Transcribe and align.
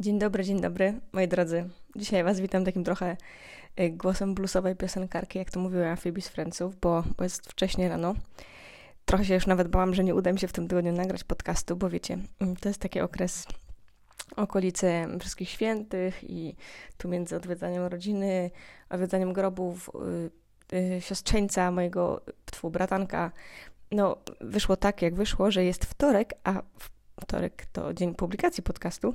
Dzień 0.00 0.18
dobry, 0.18 0.44
dzień 0.44 0.60
dobry, 0.60 1.00
moi 1.12 1.28
drodzy. 1.28 1.68
Dzisiaj 1.96 2.24
Was 2.24 2.40
witam 2.40 2.64
takim 2.64 2.84
trochę 2.84 3.16
y, 3.80 3.90
głosem 3.90 4.34
bluesowej 4.34 4.76
piosenkarki, 4.76 5.38
jak 5.38 5.50
to 5.50 5.60
mówiła 5.60 5.96
Phoebe 5.96 6.20
z 6.20 6.28
Friendsów, 6.28 6.80
bo, 6.80 7.04
bo 7.16 7.24
jest 7.24 7.46
wcześnie 7.46 7.88
rano. 7.88 8.14
Trochę 9.04 9.24
się 9.24 9.34
już 9.34 9.46
nawet 9.46 9.68
bałam, 9.68 9.94
że 9.94 10.04
nie 10.04 10.14
uda 10.14 10.32
mi 10.32 10.38
się 10.38 10.48
w 10.48 10.52
tym 10.52 10.68
tygodniu 10.68 10.92
nagrać 10.92 11.24
podcastu, 11.24 11.76
bo 11.76 11.90
wiecie, 11.90 12.18
mm, 12.40 12.56
to 12.56 12.68
jest 12.68 12.80
taki 12.80 13.00
okres 13.00 13.46
okolice 14.36 15.06
Wszystkich 15.20 15.48
Świętych 15.48 16.30
i 16.30 16.56
tu 16.98 17.08
między 17.08 17.36
odwiedzaniem 17.36 17.82
rodziny, 17.82 18.50
odwiedzaniem 18.90 19.32
grobów 19.32 19.90
yy, 20.72 20.80
yy, 20.80 21.00
siostrzeńca 21.00 21.70
mojego, 21.70 22.20
twu 22.44 22.70
bratanka, 22.70 23.32
no 23.92 24.16
wyszło 24.40 24.76
tak, 24.76 25.02
jak 25.02 25.14
wyszło, 25.14 25.50
że 25.50 25.64
jest 25.64 25.84
wtorek, 25.84 26.34
a 26.44 26.62
wtorek 27.20 27.66
to 27.72 27.94
dzień 27.94 28.14
publikacji 28.14 28.62
podcastu, 28.62 29.14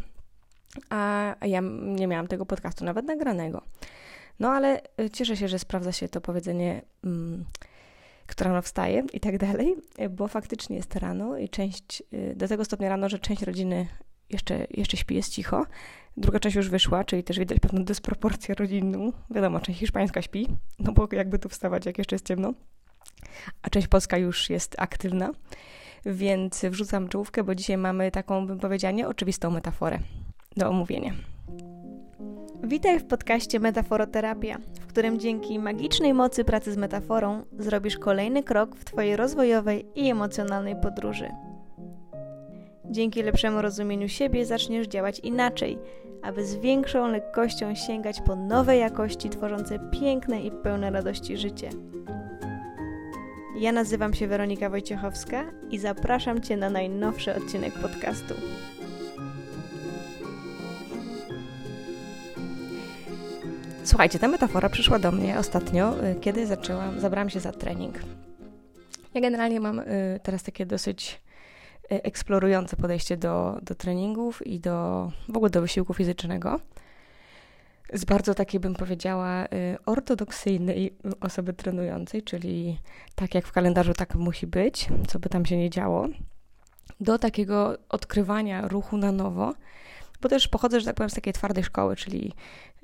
a 0.90 1.36
ja 1.46 1.62
nie 1.82 2.08
miałam 2.08 2.28
tego 2.28 2.46
podcastu 2.46 2.86
nawet 2.86 3.05
nagranego. 3.05 3.62
No 4.40 4.50
ale 4.50 4.81
y, 5.02 5.09
cieszę 5.09 5.38
się, 5.38 5.48
że 5.48 5.59
sprawdza 5.59 5.91
się 5.91 6.09
to 6.09 6.22
powiedzenie, 6.22 6.81
mm, 7.04 7.45
która 8.27 8.50
rano 8.50 8.62
wstaje 8.62 9.04
i 9.14 9.20
tak 9.20 9.38
dalej, 9.38 9.76
bo 10.09 10.28
faktycznie 10.28 10.76
jest 10.76 10.95
rano 10.95 11.38
i 11.38 11.50
część, 11.50 12.04
y, 12.14 12.36
do 12.36 12.48
tego 12.48 12.66
stopnia 12.66 12.90
rano, 12.90 13.09
że 13.09 13.20
część 13.20 13.41
rodziny 13.41 13.88
jeszcze, 14.30 14.67
jeszcze 14.72 14.98
śpi, 14.98 15.16
jest 15.16 15.31
cicho. 15.31 15.66
Druga 16.17 16.40
część 16.40 16.55
już 16.55 16.70
wyszła, 16.70 17.03
czyli 17.03 17.23
też 17.23 17.40
widać 17.40 17.59
pewną 17.59 17.84
dysproporcję 17.84 18.55
rodzinną. 18.55 19.12
Wiadomo, 19.30 19.59
część 19.59 19.80
hiszpańska 19.80 20.22
śpi, 20.22 20.48
no 20.80 20.92
bo 20.92 21.08
jakby 21.12 21.40
tu 21.40 21.50
wstawać, 21.50 21.86
jak 21.86 21.98
jeszcze 21.98 22.16
jest 22.16 22.28
ciemno. 22.28 22.53
A 23.62 23.70
część 23.70 23.88
polska 23.88 24.17
już 24.17 24.50
jest 24.50 24.76
aktywna. 24.78 25.31
Więc 26.05 26.66
wrzucam 26.66 27.09
czołówkę, 27.09 27.44
bo 27.44 27.55
dzisiaj 27.55 27.78
mamy 27.78 28.12
taką, 28.12 28.48
bym 28.48 28.59
powiedziała, 28.59 28.92
nieoczywistą 28.92 29.52
metaforę 29.52 30.00
do 30.57 30.70
omówienia. 30.70 31.13
Witaj 32.63 32.99
w 32.99 33.05
podcaście 33.05 33.59
Metaforoterapia, 33.59 34.57
w 34.81 34.88
którym 34.88 35.19
dzięki 35.19 35.59
magicznej 35.59 36.14
mocy 36.14 36.44
pracy 36.44 36.73
z 36.73 36.78
metaforą 36.78 37.44
zrobisz 37.59 37.97
kolejny 37.97 38.44
krok 38.44 38.75
w 38.75 38.86
Twojej 38.86 39.16
rozwojowej 39.16 39.86
i 39.95 40.09
emocjonalnej 40.09 40.75
podróży. 40.75 41.30
Dzięki 42.86 43.23
lepszemu 43.23 43.61
rozumieniu 43.61 44.09
siebie 44.09 44.45
zaczniesz 44.45 44.88
działać 44.88 45.19
inaczej, 45.19 45.78
aby 46.22 46.45
z 46.45 46.56
większą 46.56 47.08
lekkością 47.08 47.75
sięgać 47.75 48.22
po 48.22 48.35
nowe 48.35 48.78
jakości 48.78 49.30
tworzące 49.30 49.80
piękne 49.91 50.41
i 50.41 50.52
pełne 50.52 50.91
radości 50.91 51.38
życie. 51.38 51.69
Ja 53.58 53.72
nazywam 53.72 54.13
się 54.13 54.28
Weronika 54.28 54.69
Wojciechowska 54.69 55.44
i 55.72 55.80
zapraszam 55.80 56.41
Cię 56.41 56.58
na 56.58 56.69
najnowszy 56.69 57.35
odcinek 57.35 57.73
podcastu. 57.73 58.33
Słuchajcie, 63.86 64.20
ta 64.20 64.28
metafora 64.28 64.70
przyszła 64.70 65.00
do 65.00 65.12
mnie 65.12 65.39
ostatnio, 65.39 66.06
y, 66.06 66.16
kiedy 66.16 66.48
zaczęłam, 66.48 67.00
zabrałam 67.00 67.30
się 67.30 67.39
za 67.39 67.52
trening. 67.52 67.95
Ja 69.14 69.22
generalnie 69.22 69.59
mam 69.59 69.80
y, 69.80 70.20
teraz 70.23 70.44
takie 70.44 70.66
dosyć 70.66 71.22
y, 71.92 72.03
eksplorujące 72.03 72.75
podejście 72.75 73.17
do, 73.17 73.59
do 73.62 73.75
treningów 73.75 74.48
i 74.48 74.59
do 74.59 75.12
w 75.30 75.38
ogóle 75.38 75.50
do 75.50 75.62
wysiłku 75.62 75.94
fizycznego. 75.94 76.59
Z 77.94 78.06
bardzo 78.06 78.34
takiej, 78.34 78.59
bym 78.59 78.75
powiedziała, 78.75 79.48
ortodoksyjnej 79.86 80.95
osoby 81.22 81.53
trenującej, 81.53 82.23
czyli 82.23 82.80
tak 83.16 83.36
jak 83.36 83.45
w 83.45 83.52
kalendarzu 83.52 83.94
tak 83.94 84.16
musi 84.16 84.47
być, 84.47 84.88
co 85.08 85.20
by 85.20 85.30
tam 85.30 85.45
się 85.45 85.58
nie 85.58 85.70
działo, 85.70 86.08
do 87.00 87.18
takiego 87.18 87.78
odkrywania 87.90 88.68
ruchu 88.68 88.97
na 88.97 89.12
nowo 89.12 89.53
bo 90.23 90.29
też 90.29 90.47
pochodzę, 90.47 90.79
że 90.79 90.85
tak 90.85 90.95
powiem, 90.95 91.09
z 91.09 91.13
takiej 91.13 91.33
twardej 91.33 91.63
szkoły, 91.63 91.95
czyli 91.95 92.33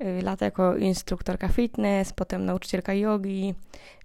y, 0.00 0.22
lata 0.22 0.44
jako 0.44 0.76
instruktorka 0.76 1.48
fitness, 1.48 2.12
potem 2.12 2.44
nauczycielka 2.44 2.94
jogi, 2.94 3.54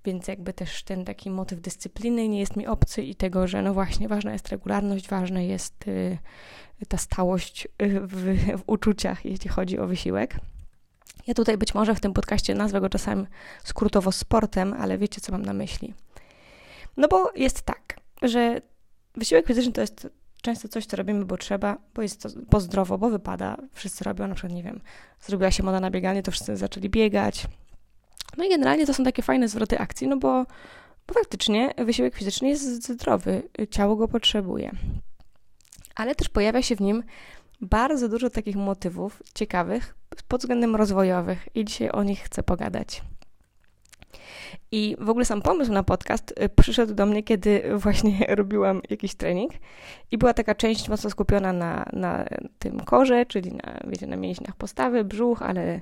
więc 0.05 0.28
jakby 0.28 0.53
też 0.53 0.83
ten 0.83 1.05
taki 1.05 1.30
motyw 1.30 1.61
dyscypliny 1.61 2.28
nie 2.28 2.40
jest 2.40 2.56
mi 2.56 2.68
obcy 2.68 3.03
i 3.03 3.16
tego, 3.16 3.47
że 3.47 3.62
no 3.62 3.74
właśnie 3.74 4.07
ważna 4.07 4.34
jest 4.34 4.50
regularność, 4.50 5.09
ważna 5.09 5.41
jest 5.41 5.88
y, 5.88 6.18
ta 6.88 6.97
stałość 6.97 7.68
y, 7.81 8.00
w, 8.00 8.13
w 8.57 8.63
uczuciach, 8.68 9.25
jeśli 9.25 9.50
chodzi 9.50 9.79
o 9.79 9.88
wysiłek. 9.88 10.35
Ja 11.28 11.34
tutaj 11.34 11.57
być 11.57 11.74
może 11.74 11.95
w 11.95 12.00
tym 12.00 12.13
podcaście 12.13 12.56
nazwę 12.56 12.81
go 12.81 12.90
czasami 12.90 13.25
skrótowo 13.63 14.12
sportem, 14.12 14.74
ale 14.74 14.97
wiecie, 14.97 15.22
co 15.22 15.31
mam 15.31 15.45
na 15.45 15.53
myśli. 15.53 15.94
No 16.97 17.07
bo 17.07 17.31
jest 17.35 17.62
tak, 17.62 18.00
że 18.22 18.62
wysiłek 19.16 19.47
fizyczny 19.47 19.72
to 19.72 19.81
jest 19.81 20.07
często 20.45 20.67
coś, 20.67 20.85
co 20.85 20.97
robimy, 20.97 21.25
bo 21.25 21.38
trzeba, 21.38 21.78
bo 21.95 22.01
jest 22.01 22.22
to 22.22 22.29
bo 22.51 22.59
zdrowo, 22.59 22.97
bo 22.97 23.09
wypada. 23.09 23.57
Wszyscy 23.73 24.03
robią, 24.03 24.28
na 24.28 24.35
przykład, 24.35 24.53
nie 24.53 24.63
wiem, 24.63 24.81
zrobiła 25.22 25.51
się 25.51 25.63
moda 25.63 25.79
na 25.79 25.91
bieganie, 25.91 26.23
to 26.23 26.31
wszyscy 26.31 26.57
zaczęli 26.57 26.89
biegać. 26.89 27.47
No 28.38 28.44
i 28.44 28.50
generalnie 28.50 28.85
to 28.85 28.94
są 28.94 29.03
takie 29.03 29.23
fajne 29.23 29.47
zwroty 29.47 29.79
akcji, 29.79 30.07
no 30.07 30.17
bo, 30.17 30.45
bo 31.07 31.13
faktycznie 31.13 31.73
wysiłek 31.78 32.16
fizyczny 32.16 32.50
jest 32.50 32.83
zdrowy, 32.83 33.44
ciało 33.69 33.95
go 33.95 34.07
potrzebuje. 34.07 34.72
Ale 35.95 36.16
też 36.16 36.29
pojawia 36.29 36.62
się 36.62 36.75
w 36.75 36.81
nim 36.81 37.03
bardzo 37.62 38.09
dużo 38.09 38.29
takich 38.29 38.56
motywów 38.56 39.23
ciekawych 39.35 39.95
pod 40.27 40.41
względem 40.41 40.75
rozwojowych 40.75 41.47
i 41.56 41.66
dzisiaj 41.66 41.89
o 41.89 42.03
nich 42.03 42.19
chcę 42.19 42.44
pogadać. 42.44 43.01
I 44.72 44.96
w 45.00 45.09
ogóle 45.09 45.26
sam 45.26 45.42
pomysł 45.42 45.72
na 45.72 45.84
podcast 45.84 46.34
y, 46.44 46.50
przyszedł 46.50 46.94
do 46.94 47.06
mnie, 47.06 47.24
kiedy 47.24 47.64
właśnie 47.84 48.26
robiłam 48.30 48.81
jakiś 48.90 49.16
trening 49.16 49.52
i 50.12 50.18
była 50.18 50.34
taka 50.34 50.56
część 50.56 50.90
mocno 50.90 51.09
skupiona 51.09 51.53
na, 51.53 51.86
na 51.94 52.25
tym 52.59 52.80
korze, 52.80 53.25
czyli 53.25 53.52
na, 53.52 53.80
wiecie, 53.88 54.08
na 54.08 54.16
mięśniach 54.16 54.56
postawy, 54.56 55.04
brzuch, 55.04 55.42
ale 55.42 55.81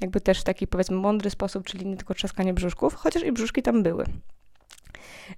jakby 0.00 0.20
też 0.20 0.40
w 0.40 0.44
taki 0.44 0.66
powiedzmy 0.66 0.96
mądry 0.96 1.30
sposób, 1.30 1.64
czyli 1.64 1.86
nie 1.86 1.96
tylko 1.96 2.14
trzaskanie 2.14 2.54
brzuszków, 2.54 2.94
chociaż 2.94 3.24
i 3.24 3.32
brzuszki 3.32 3.62
tam 3.62 3.82
były. 3.82 4.04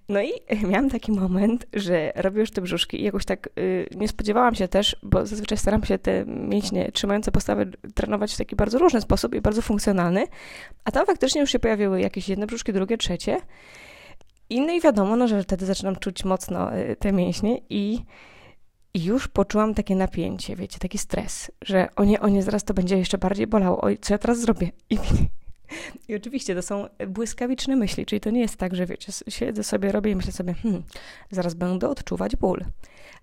No 0.09 0.23
i 0.23 0.33
miałam 0.71 0.91
taki 0.91 1.13
moment, 1.13 1.67
że 1.73 2.13
robię 2.15 2.41
już 2.41 2.51
te 2.51 2.61
brzuszki 2.61 3.01
i 3.01 3.05
jakoś 3.05 3.25
tak 3.25 3.49
y, 3.59 3.89
nie 3.97 4.09
spodziewałam 4.09 4.55
się 4.55 4.69
też, 4.69 4.97
bo 5.03 5.27
zazwyczaj 5.27 5.59
staram 5.59 5.85
się 5.85 5.99
te 5.99 6.25
mięśnie 6.27 6.93
trzymające 6.93 7.33
postawę 7.33 7.67
trenować 7.95 8.35
w 8.35 8.39
taki 8.39 8.57
bardzo 8.57 8.79
różny 8.79 9.01
sposób 9.01 9.35
i 9.35 9.41
bardzo 9.41 9.63
funkcjonalny, 9.63 10.27
a 10.85 10.91
tam 10.91 11.07
faktycznie 11.07 11.41
już 11.41 11.51
się 11.51 11.59
pojawiły 11.59 12.01
jakieś 12.01 12.29
jedne 12.29 12.47
brzuszki, 12.47 12.73
drugie, 12.73 12.99
trzecie. 12.99 13.41
I 14.51 14.61
no 14.61 14.73
i 14.73 14.81
wiadomo, 14.81 15.17
no, 15.17 15.29
że 15.29 15.43
wtedy 15.43 15.67
zaczynam 15.67 15.97
czuć 15.97 16.25
mocno 16.25 16.77
y, 16.77 16.97
te 16.97 17.13
mięśnie 17.13 17.61
i 17.71 18.05
i 18.95 19.05
już 19.05 19.29
poczułam 19.29 19.75
takie 19.75 19.97
napięcie, 19.97 20.57
wiecie, 20.57 20.79
taki 20.79 20.99
stres, 20.99 21.51
że 21.63 21.89
o 21.97 22.05
nie, 22.05 22.21
o 22.21 22.29
nie, 22.29 22.43
zaraz 22.43 22.65
to 22.65 22.75
będzie 22.75 22.99
jeszcze 22.99 23.19
bardziej 23.19 23.47
bolało, 23.47 23.81
oj, 23.81 23.99
co 24.01 24.15
ja 24.15 24.19
teraz 24.19 24.41
zrobię? 24.41 24.71
I 24.91 24.99
i 26.09 26.15
oczywiście 26.15 26.55
to 26.55 26.63
są 26.63 26.89
błyskawiczne 27.09 27.77
myśli, 27.77 28.07
czyli 28.07 28.21
to 28.21 28.31
nie 28.31 28.41
jest 28.41 28.57
tak, 28.57 28.75
że 28.75 28.87
wiecie, 28.87 29.13
siedzę 29.29 29.65
sobie, 29.65 29.93
robię 29.93 30.11
i 30.11 30.17
myślę 30.17 30.33
sobie, 30.33 30.55
hmm, 30.55 30.83
zaraz 31.31 31.55
będę 31.55 31.89
odczuwać 31.89 32.37
ból. 32.37 32.65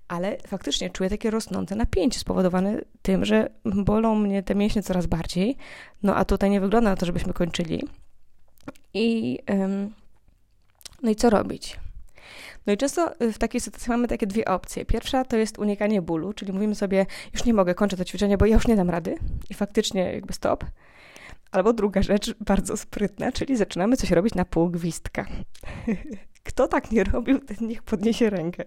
Ale 0.08 0.38
faktycznie 0.48 0.90
czuję 0.90 1.10
takie 1.10 1.32
rosnące 1.32 1.76
napięcie 1.76 2.20
spowodowane 2.20 2.82
tym, 3.02 3.26
że 3.26 3.50
bolą 3.66 4.16
mnie 4.16 4.44
te 4.44 4.56
mięśnie 4.56 4.84
coraz 4.84 5.06
bardziej. 5.06 5.58
No 6.04 6.16
a 6.16 6.26
tutaj 6.26 6.50
nie 6.50 6.62
wygląda 6.62 6.90
na 6.90 6.96
to, 6.96 7.06
żebyśmy 7.06 7.34
kończyli. 7.34 7.84
I 8.94 9.40
um, 9.50 9.94
no 11.04 11.12
i 11.12 11.16
co 11.16 11.30
robić? 11.30 11.80
No 12.68 12.74
i 12.74 12.78
często 12.78 13.12
w 13.20 13.38
takiej 13.38 13.62
sytuacji 13.62 13.90
mamy 13.90 14.08
takie 14.08 14.28
dwie 14.28 14.46
opcje. 14.46 14.86
Pierwsza 14.86 15.26
to 15.26 15.38
jest 15.38 15.60
unikanie 15.60 16.02
bólu, 16.02 16.34
czyli 16.34 16.54
mówimy 16.54 16.76
sobie, 16.76 17.06
już 17.34 17.46
nie 17.46 17.54
mogę, 17.54 17.76
kończę 17.76 17.98
to 17.98 18.06
ćwiczenie, 18.06 18.38
bo 18.38 18.46
ja 18.46 18.56
już 18.56 18.68
nie 18.68 18.76
dam 18.76 18.90
rady 18.90 19.16
i 19.50 19.54
faktycznie 19.54 20.14
jakby 20.14 20.34
stop. 20.34 20.66
Albo 21.52 21.74
druga 21.74 22.02
rzecz, 22.02 22.34
bardzo 22.40 22.78
sprytna, 22.78 23.32
czyli 23.32 23.58
zaczynamy 23.58 23.98
coś 23.98 24.12
robić 24.12 24.36
na 24.36 24.46
pół 24.46 24.70
gwizdka. 24.70 25.26
Kto 26.44 26.68
tak 26.68 26.92
nie 26.92 27.04
robił, 27.04 27.40
ten 27.40 27.68
niech 27.68 27.84
podniesie 27.84 28.30
rękę. 28.30 28.64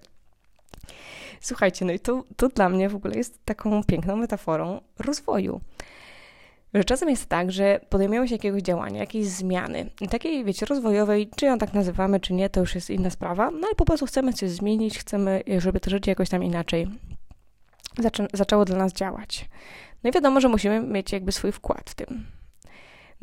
Słuchajcie, 1.40 1.84
no 1.84 1.92
i 1.92 2.00
to, 2.00 2.24
to 2.36 2.48
dla 2.48 2.68
mnie 2.68 2.88
w 2.88 2.94
ogóle 2.94 3.16
jest 3.16 3.44
taką 3.44 3.84
piękną 3.84 4.16
metaforą 4.16 4.80
rozwoju. 4.98 5.60
Że 6.74 6.84
czasem 6.84 7.10
jest 7.10 7.26
tak, 7.26 7.52
że 7.52 7.80
podejmujemy 7.88 8.28
się 8.28 8.34
jakiegoś 8.34 8.62
działania, 8.62 9.00
jakiejś 9.00 9.26
zmiany, 9.26 9.90
takiej, 10.10 10.44
wiecie, 10.44 10.66
rozwojowej, 10.66 11.30
czy 11.36 11.46
ją 11.46 11.58
tak 11.58 11.74
nazywamy, 11.74 12.20
czy 12.20 12.32
nie, 12.32 12.50
to 12.50 12.60
już 12.60 12.74
jest 12.74 12.90
inna 12.90 13.10
sprawa, 13.10 13.50
no 13.50 13.66
ale 13.66 13.74
po 13.74 13.84
prostu 13.84 14.06
chcemy 14.06 14.32
coś 14.32 14.50
zmienić, 14.50 14.98
chcemy, 14.98 15.42
żeby 15.58 15.80
to 15.80 15.90
życie 15.90 16.10
jakoś 16.10 16.28
tam 16.28 16.44
inaczej 16.44 16.88
zaczę 17.98 18.26
zaczęło 18.32 18.64
dla 18.64 18.76
nas 18.76 18.92
działać. 18.92 19.48
No 20.04 20.10
i 20.10 20.12
wiadomo, 20.12 20.40
że 20.40 20.48
musimy 20.48 20.80
mieć 20.80 21.12
jakby 21.12 21.32
swój 21.32 21.52
wkład 21.52 21.90
w 21.90 21.94
tym. 21.94 22.26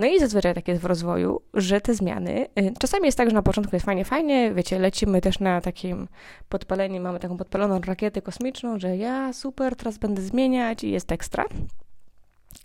No 0.02 0.08
i 0.08 0.20
zazwyczaj 0.20 0.54
tak 0.54 0.68
jest 0.68 0.82
w 0.82 0.86
rozwoju, 0.86 1.42
że 1.54 1.82
te 1.82 1.94
zmiany, 1.94 2.48
y, 2.60 2.74
czasami 2.80 3.06
jest 3.06 3.18
tak, 3.18 3.30
że 3.30 3.36
na 3.36 3.42
początku 3.42 3.76
jest 3.76 3.86
fajnie, 3.86 4.06
fajnie, 4.06 4.54
wiecie, 4.54 4.80
lecimy 4.80 5.22
też 5.22 5.40
na 5.40 5.62
takim 5.62 6.08
podpaleniu, 6.50 7.02
mamy 7.02 7.20
taką 7.20 7.38
podpaloną 7.38 7.80
rakietę 7.82 8.22
kosmiczną, 8.22 8.80
że 8.80 8.98
ja 8.98 9.34
super, 9.34 9.76
teraz 9.76 9.98
będę 9.98 10.22
zmieniać 10.22 10.84
i 10.84 10.92
jest 10.92 11.12
ekstra. 11.12 11.46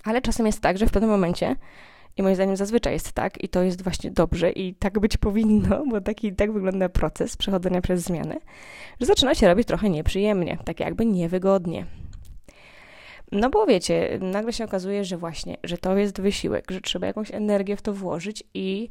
Ale 0.04 0.22
czasem 0.22 0.46
jest 0.46 0.60
tak, 0.60 0.78
że 0.78 0.86
w 0.86 0.90
pewnym 0.90 1.10
momencie, 1.10 1.56
i 2.16 2.22
moim 2.22 2.34
zdaniem 2.34 2.56
zazwyczaj 2.56 2.92
jest 2.92 3.12
tak, 3.12 3.44
i 3.44 3.48
to 3.48 3.62
jest 3.62 3.82
właśnie 3.82 4.10
dobrze, 4.10 4.50
i 4.50 4.74
tak 4.74 4.98
być 4.98 5.16
powinno, 5.16 5.84
bo 5.90 6.00
taki 6.00 6.32
tak 6.32 6.52
wygląda 6.52 6.88
proces 6.88 7.36
przechodzenia 7.36 7.80
przez 7.80 8.02
zmiany, 8.02 8.40
że 9.00 9.06
zaczyna 9.06 9.34
się 9.34 9.48
robić 9.48 9.68
trochę 9.68 9.90
nieprzyjemnie, 9.90 10.58
tak 10.64 10.80
jakby 10.80 11.06
niewygodnie. 11.06 11.86
No 13.32 13.50
bo 13.50 13.66
wiecie, 13.66 14.18
nagle 14.22 14.52
się 14.52 14.64
okazuje, 14.64 15.04
że 15.04 15.16
właśnie, 15.16 15.56
że 15.64 15.78
to 15.78 15.96
jest 15.96 16.20
wysiłek, 16.20 16.70
że 16.70 16.80
trzeba 16.80 17.06
jakąś 17.06 17.30
energię 17.30 17.76
w 17.76 17.82
to 17.82 17.92
włożyć 17.92 18.44
i 18.54 18.90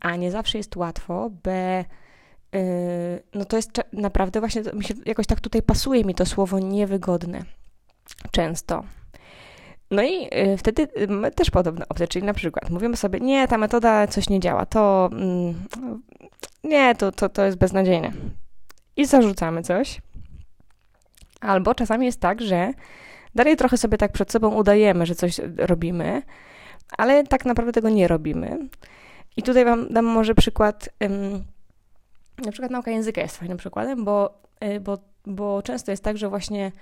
a 0.00 0.16
nie 0.16 0.30
zawsze 0.30 0.58
jest 0.58 0.76
łatwo, 0.76 1.30
b 1.42 1.84
yy, 2.52 2.60
no 3.34 3.44
to 3.44 3.56
jest 3.56 3.70
naprawdę 3.92 4.40
właśnie, 4.40 4.62
mi 4.74 4.84
się 4.84 4.94
jakoś 5.06 5.26
tak 5.26 5.40
tutaj 5.40 5.62
pasuje 5.62 6.04
mi 6.04 6.14
to 6.14 6.26
słowo 6.26 6.58
niewygodne. 6.58 7.42
Często. 8.30 8.84
No 9.90 10.02
i 10.02 10.28
y, 10.52 10.56
wtedy 10.56 10.88
mamy 11.08 11.30
też 11.30 11.50
podobne 11.50 11.88
opcje, 11.88 12.08
czyli 12.08 12.24
na 12.24 12.34
przykład 12.34 12.70
mówimy 12.70 12.96
sobie, 12.96 13.20
nie, 13.20 13.48
ta 13.48 13.58
metoda 13.58 14.06
coś 14.06 14.28
nie 14.28 14.40
działa, 14.40 14.66
to 14.66 15.10
mm, 15.12 15.54
nie, 16.64 16.94
to, 16.94 17.12
to, 17.12 17.28
to 17.28 17.44
jest 17.44 17.58
beznadziejne. 17.58 18.12
I 18.96 19.06
zarzucamy 19.06 19.62
coś. 19.62 20.00
Albo 21.40 21.74
czasami 21.74 22.06
jest 22.06 22.20
tak, 22.20 22.42
że 22.42 22.72
dalej 23.34 23.56
trochę 23.56 23.76
sobie 23.76 23.98
tak 23.98 24.12
przed 24.12 24.32
sobą 24.32 24.54
udajemy, 24.54 25.06
że 25.06 25.14
coś 25.14 25.40
robimy, 25.56 26.22
ale 26.98 27.24
tak 27.24 27.44
naprawdę 27.44 27.72
tego 27.72 27.90
nie 27.90 28.08
robimy. 28.08 28.58
I 29.36 29.42
tutaj 29.42 29.64
Wam 29.64 29.92
dam 29.92 30.04
może 30.04 30.34
przykład, 30.34 30.88
ym, 31.04 31.44
na 32.44 32.52
przykład 32.52 32.70
nauka 32.70 32.90
języka 32.90 33.20
jest 33.20 33.36
fajnym 33.36 33.58
przykładem, 33.58 34.04
bo, 34.04 34.34
y, 34.64 34.80
bo, 34.80 34.98
bo 35.26 35.62
często 35.62 35.90
jest 35.90 36.04
tak, 36.04 36.18
że 36.18 36.28
właśnie 36.28 36.72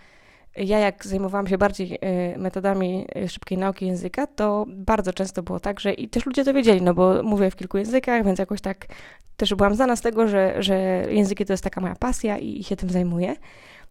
ja 0.57 0.79
jak 0.79 1.07
zajmowałam 1.07 1.47
się 1.47 1.59
bardziej 1.59 1.95
y, 1.95 2.39
metodami 2.39 3.07
y, 3.17 3.29
szybkiej 3.29 3.59
nauki 3.59 3.87
języka, 3.87 4.27
to 4.27 4.67
bardzo 4.69 5.13
często 5.13 5.43
było 5.43 5.61
tak, 5.61 5.81
że 5.81 5.93
i 5.93 6.09
też 6.09 6.27
ludzie 6.27 6.45
to 6.45 6.55
wiedzieli, 6.55 6.83
no 6.83 6.95
bo 6.95 7.23
mówię 7.23 7.51
w 7.51 7.57
kilku 7.57 7.79
językach, 7.79 8.25
więc 8.25 8.39
jakoś 8.39 8.61
tak 8.61 8.87
też 9.37 9.55
byłam 9.55 9.75
znana 9.75 9.97
z 9.97 10.01
tego, 10.01 10.29
że, 10.29 10.63
że 10.63 10.75
języki 11.11 11.45
to 11.45 11.53
jest 11.53 11.65
taka 11.65 11.81
moja 11.81 11.95
pasja 11.95 12.39
i 12.39 12.65
się 12.65 12.77
tym 12.77 12.91
zajmuję. 12.91 13.37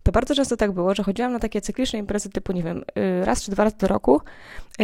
To 0.04 0.12
bardzo 0.12 0.36
często 0.36 0.58
tak 0.58 0.72
było, 0.72 0.96
że 0.96 1.04
chodziłam 1.04 1.34
na 1.34 1.40
takie 1.40 1.62
cykliczne 1.62 2.00
imprezy 2.00 2.30
typu, 2.30 2.54
nie 2.54 2.64
wiem, 2.64 2.84
y, 2.98 3.26
raz 3.26 3.44
czy 3.44 3.52
dwa 3.52 3.64
razy 3.64 3.78
do 3.78 3.88
roku 3.88 4.22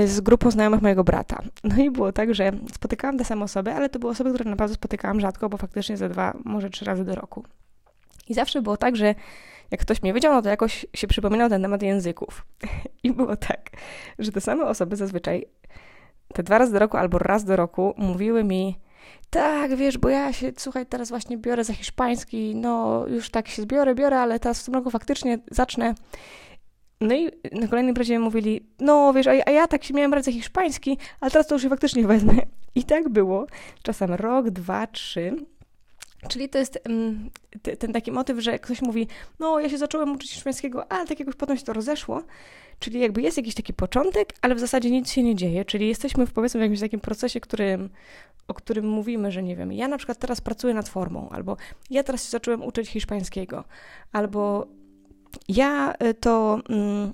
z 0.06 0.22
grupą 0.22 0.52
znajomych 0.52 0.82
mojego 0.82 1.04
brata. 1.04 1.42
No 1.64 1.78
i 1.78 1.92
było 1.92 2.12
tak, 2.12 2.34
że 2.34 2.52
spotykałam 2.74 3.18
te 3.18 3.26
same 3.26 3.44
osoby, 3.44 3.72
ale 3.72 3.90
to 3.90 4.00
były 4.00 4.12
osoby, 4.12 4.34
które 4.34 4.50
naprawdę 4.50 4.76
spotykałam 4.76 5.20
rzadko, 5.20 5.50
bo 5.50 5.58
faktycznie 5.58 5.98
za 5.98 6.10
dwa, 6.10 6.34
może 6.46 6.70
trzy 6.70 6.86
razy 6.86 7.06
do 7.06 7.16
roku. 7.16 7.44
I 8.30 8.34
zawsze 8.34 8.62
było 8.62 8.78
tak, 8.78 8.96
że 8.96 9.16
jak 9.72 9.82
ktoś 9.82 10.02
mnie 10.02 10.14
wiedział, 10.14 10.34
no 10.34 10.42
to 10.42 10.50
jakoś 10.50 10.86
się 10.94 11.08
przypominał 11.08 11.50
ten 11.50 11.62
temat 11.62 11.82
języków. 11.82 12.46
I 13.04 13.12
było 13.12 13.36
tak, 13.36 13.70
że 14.20 14.32
te 14.32 14.42
same 14.42 14.66
osoby 14.66 14.96
zazwyczaj 14.96 15.46
te 16.34 16.44
dwa 16.44 16.58
razy 16.58 16.74
do 16.74 16.80
roku 16.80 16.98
albo 16.98 17.20
raz 17.20 17.44
do 17.44 17.56
roku 17.56 17.94
mówiły 17.98 18.44
mi, 18.44 18.80
tak, 19.30 19.76
wiesz, 19.76 19.98
bo 19.98 20.10
ja 20.10 20.34
się, 20.34 20.52
słuchaj, 20.58 20.86
teraz 20.86 21.10
właśnie 21.10 21.38
biorę 21.38 21.64
za 21.64 21.74
hiszpański, 21.74 22.56
no 22.56 23.04
już 23.08 23.30
tak 23.30 23.48
się 23.48 23.62
zbiorę, 23.62 23.96
biorę, 23.96 24.20
ale 24.20 24.40
teraz 24.40 24.62
w 24.62 24.66
tym 24.66 24.74
roku 24.74 24.92
faktycznie 24.92 25.40
zacznę. 25.52 25.96
No 27.02 27.16
i 27.16 27.26
na 27.52 27.68
kolejnym 27.68 27.90
imprezie 27.90 28.20
mówili, 28.20 28.68
no 28.80 29.14
wiesz, 29.14 29.28
a, 29.28 29.32
a 29.46 29.52
ja 29.52 29.68
tak 29.68 29.84
się 29.84 29.94
miałem 29.94 30.12
brać 30.12 30.26
za 30.26 30.32
hiszpański, 30.32 30.98
ale 31.20 31.32
teraz 31.32 31.48
to 31.48 31.56
już 31.56 31.62
się 31.62 31.70
faktycznie 31.70 32.08
wezmę. 32.08 32.34
I 32.76 32.84
tak 32.84 33.10
było, 33.10 33.48
czasem 33.84 34.14
rok, 34.14 34.50
dwa, 34.50 34.88
trzy. 34.88 35.36
Czyli 36.28 36.50
to 36.50 36.58
jest 36.58 36.80
um, 36.90 37.30
ten 37.80 37.94
taki 37.94 38.12
motyw, 38.12 38.40
że 38.40 38.60
ktoś 38.60 38.82
mówi, 38.82 39.08
no 39.40 39.60
ja 39.60 39.70
się 39.70 39.78
zacząłem 39.78 40.12
uczyć 40.12 40.32
hiszpańskiego, 40.32 40.92
ale 40.92 41.08
tak 41.08 41.20
jakoś 41.20 41.36
potem 41.36 41.58
się 41.58 41.64
to 41.64 41.74
rozeszło. 41.74 42.24
Czyli 42.80 43.00
jakby 43.00 43.22
jest 43.22 43.38
jakiś 43.38 43.56
taki 43.56 43.74
początek, 43.74 44.34
ale 44.42 44.56
w 44.56 44.60
zasadzie 44.60 44.92
nic 44.92 45.12
się 45.12 45.24
nie 45.24 45.36
dzieje. 45.36 45.66
Czyli 45.66 45.88
jesteśmy 45.88 46.26
w 46.26 46.34
powiedzmy 46.34 46.60
w 46.60 46.64
jakimś 46.64 46.80
takim 46.80 47.00
procesie, 47.00 47.40
którym, 47.40 47.90
o 48.48 48.54
którym 48.54 48.90
mówimy, 48.90 49.32
że 49.32 49.44
nie 49.44 49.56
wiem, 49.56 49.74
ja 49.74 49.88
na 49.88 49.98
przykład 49.98 50.18
teraz 50.18 50.42
pracuję 50.42 50.74
nad 50.74 50.90
formą, 50.90 51.30
albo 51.30 51.58
ja 51.90 52.04
teraz 52.04 52.24
się 52.26 52.30
zacząłem 52.30 52.64
uczyć 52.64 52.90
hiszpańskiego, 52.90 53.64
albo 54.12 54.68
ja 55.48 55.94
y, 56.04 56.14
to... 56.14 56.60
Um, 56.70 57.14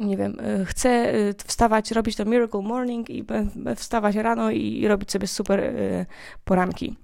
nie 0.00 0.16
wiem, 0.16 0.40
y, 0.40 0.64
chcę 0.64 1.14
y, 1.14 1.34
wstawać, 1.46 1.90
robić 1.90 2.16
to 2.16 2.24
Miracle 2.24 2.62
Morning 2.62 3.10
i 3.10 3.24
wstawać 3.76 4.16
rano 4.16 4.50
i 4.50 4.88
robić 4.88 5.12
sobie 5.12 5.26
super 5.26 5.74
poranki. 6.44 6.96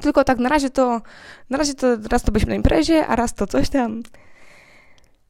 Tylko 0.00 0.24
tak 0.24 0.38
na 0.38 0.48
razie 0.48 0.70
to, 0.70 1.02
na 1.50 1.58
razie 1.58 1.74
to 1.74 1.96
raz 2.10 2.22
to 2.22 2.32
byliśmy 2.32 2.50
na 2.50 2.56
imprezie, 2.56 3.06
a 3.06 3.16
raz 3.16 3.34
to 3.34 3.46
coś 3.46 3.68
tam. 3.68 4.02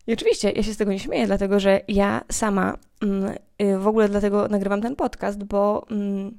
I 0.06 0.12
oczywiście 0.12 0.50
ja 0.50 0.62
się 0.62 0.74
z 0.74 0.76
tego 0.76 0.92
nie 0.92 0.98
śmieję, 0.98 1.26
dlatego 1.26 1.60
że 1.60 1.80
ja 1.88 2.24
sama 2.32 2.76
mm, 3.02 3.34
y, 3.62 3.78
w 3.78 3.86
ogóle 3.86 4.08
dlatego 4.08 4.48
nagrywam 4.48 4.82
ten 4.82 4.96
podcast, 4.96 5.44
bo, 5.44 5.86
mm, 5.90 6.38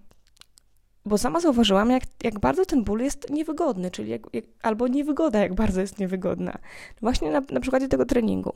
bo 1.06 1.17
sama 1.17 1.39
zauważyłam, 1.39 1.89
jak, 1.89 2.03
jak 2.23 2.39
bardzo 2.39 2.65
ten 2.65 2.83
ból 2.83 3.00
jest 3.00 3.29
niewygodny, 3.29 3.91
czyli 3.91 4.09
jak, 4.09 4.21
jak, 4.33 4.45
albo 4.62 4.88
niewygoda, 4.88 5.39
jak 5.39 5.53
bardzo 5.53 5.81
jest 5.81 6.00
niewygodna. 6.00 6.57
Właśnie 7.01 7.31
na, 7.31 7.41
na 7.51 7.59
przykładzie 7.59 7.88
tego 7.88 8.06
treningu. 8.06 8.53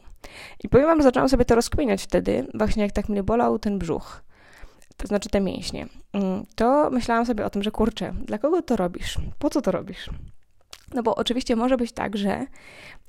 I 0.64 0.70
powiem 0.70 0.88
wam, 0.88 1.02
zaczęłam 1.02 1.30
sobie 1.30 1.46
to 1.46 1.56
rozkminiać 1.56 2.04
wtedy, 2.04 2.48
właśnie 2.54 2.84
jak 2.84 2.92
tak 2.92 3.10
mnie 3.10 3.24
bolał 3.24 3.60
ten 3.60 3.80
brzuch 3.80 4.30
to 5.00 5.08
znaczy 5.08 5.30
te 5.30 5.42
mięśnie, 5.42 5.88
mm, 6.14 6.46
to 6.56 6.90
myślałam 6.90 7.26
sobie 7.26 7.46
o 7.46 7.50
tym, 7.50 7.64
że 7.64 7.72
kurczę, 7.72 8.14
dla 8.26 8.38
kogo 8.38 8.62
to 8.62 8.76
robisz? 8.76 9.18
Po 9.40 9.50
co 9.50 9.62
to 9.62 9.72
robisz? 9.72 10.10
No 10.94 11.04
bo 11.04 11.16
oczywiście 11.16 11.56
może 11.56 11.78
być 11.78 11.92
tak, 11.92 12.18
że 12.18 12.46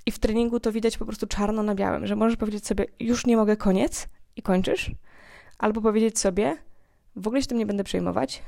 i 0.07 0.11
w 0.11 0.19
treningu 0.19 0.61
to 0.61 0.73
widać 0.73 0.99
po 0.99 1.05
prostu 1.05 1.27
czarno 1.27 1.63
na 1.63 1.75
białym, 1.75 2.07
że 2.07 2.17
możesz 2.17 2.37
powiedzieć 2.37 2.67
sobie, 2.67 2.87
już 3.01 3.27
nie 3.27 3.37
mogę, 3.37 3.57
koniec 3.57 4.09
i 4.37 4.43
kończysz, 4.43 4.91
albo 5.59 5.81
powiedzieć 5.81 6.19
sobie, 6.19 6.57
w 7.17 7.27
ogóle 7.27 7.43
się 7.43 7.49
tym 7.49 7.59
nie 7.59 7.67
będę 7.67 7.85
przejmować, 7.85 8.43